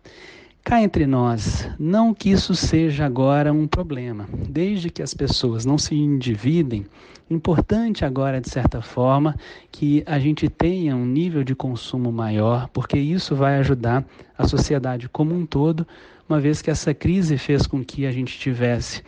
Cá 0.64 0.82
entre 0.82 1.06
nós, 1.06 1.68
não 1.78 2.14
que 2.14 2.32
isso 2.32 2.56
seja 2.56 3.06
agora 3.06 3.52
um 3.52 3.68
problema, 3.68 4.30
desde 4.48 4.90
que 4.90 5.02
as 5.02 5.14
pessoas 5.14 5.66
não 5.66 5.78
se 5.78 5.94
endividem, 5.94 6.86
importante 7.34 8.06
agora, 8.06 8.40
de 8.40 8.50
certa 8.50 8.82
forma, 8.82 9.36
que 9.72 10.04
a 10.06 10.20
gente 10.20 10.48
tenha 10.48 10.96
um 10.96 11.06
nível 11.06 11.44
de 11.44 11.56
consumo 11.56 12.12
maior, 12.12 12.70
porque 12.70 12.98
isso 12.98 13.36
vai 13.36 13.58
ajudar 13.58 14.06
a 14.38 14.48
sociedade 14.48 15.10
como 15.10 15.36
um 15.36 15.46
todo, 15.46 15.86
uma 16.28 16.40
vez 16.40 16.62
que 16.62 16.72
essa 16.72 16.94
crise 16.94 17.38
fez 17.38 17.68
com 17.68 17.84
que 17.84 18.06
a 18.06 18.12
gente 18.12 18.40
tivesse 18.40 19.04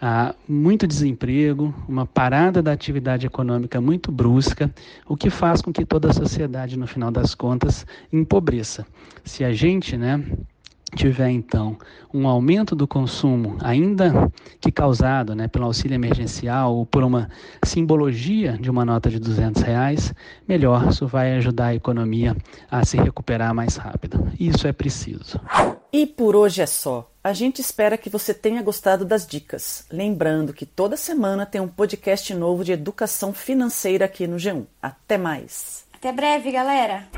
ah, 0.00 0.34
muito 0.48 0.86
desemprego, 0.86 1.74
uma 1.86 2.06
parada 2.06 2.62
da 2.62 2.72
atividade 2.72 3.26
econômica 3.26 3.80
muito 3.80 4.10
brusca, 4.10 4.72
o 5.06 5.16
que 5.16 5.28
faz 5.28 5.60
com 5.60 5.72
que 5.72 5.84
toda 5.84 6.08
a 6.08 6.14
sociedade, 6.14 6.78
no 6.78 6.86
final 6.86 7.10
das 7.10 7.34
contas, 7.34 7.84
empobreça. 8.12 8.86
Se 9.24 9.44
a 9.44 9.52
gente, 9.52 9.96
né, 9.96 10.24
tiver 10.96 11.30
então 11.30 11.76
um 12.12 12.26
aumento 12.26 12.74
do 12.74 12.86
consumo, 12.86 13.56
ainda 13.60 14.30
que 14.60 14.70
causado 14.72 15.34
né, 15.34 15.48
pelo 15.48 15.64
auxílio 15.66 15.94
emergencial 15.94 16.74
ou 16.74 16.86
por 16.86 17.02
uma 17.02 17.28
simbologia 17.64 18.58
de 18.58 18.70
uma 18.70 18.84
nota 18.84 19.08
de 19.08 19.18
200 19.18 19.62
reais, 19.62 20.14
melhor, 20.46 20.88
isso 20.88 21.06
vai 21.06 21.36
ajudar 21.36 21.66
a 21.66 21.74
economia 21.74 22.36
a 22.70 22.84
se 22.84 22.96
recuperar 22.96 23.54
mais 23.54 23.76
rápido. 23.76 24.30
Isso 24.38 24.66
é 24.66 24.72
preciso. 24.72 25.40
E 25.92 26.06
por 26.06 26.36
hoje 26.36 26.62
é 26.62 26.66
só. 26.66 27.10
A 27.22 27.32
gente 27.32 27.60
espera 27.60 27.98
que 27.98 28.08
você 28.08 28.32
tenha 28.32 28.62
gostado 28.62 29.04
das 29.04 29.26
dicas. 29.26 29.84
Lembrando 29.90 30.52
que 30.54 30.64
toda 30.64 30.96
semana 30.96 31.44
tem 31.44 31.60
um 31.60 31.68
podcast 31.68 32.32
novo 32.32 32.64
de 32.64 32.72
educação 32.72 33.32
financeira 33.32 34.04
aqui 34.06 34.26
no 34.26 34.36
G1. 34.36 34.64
Até 34.80 35.18
mais. 35.18 35.84
Até 35.92 36.12
breve, 36.12 36.50
galera. 36.50 37.08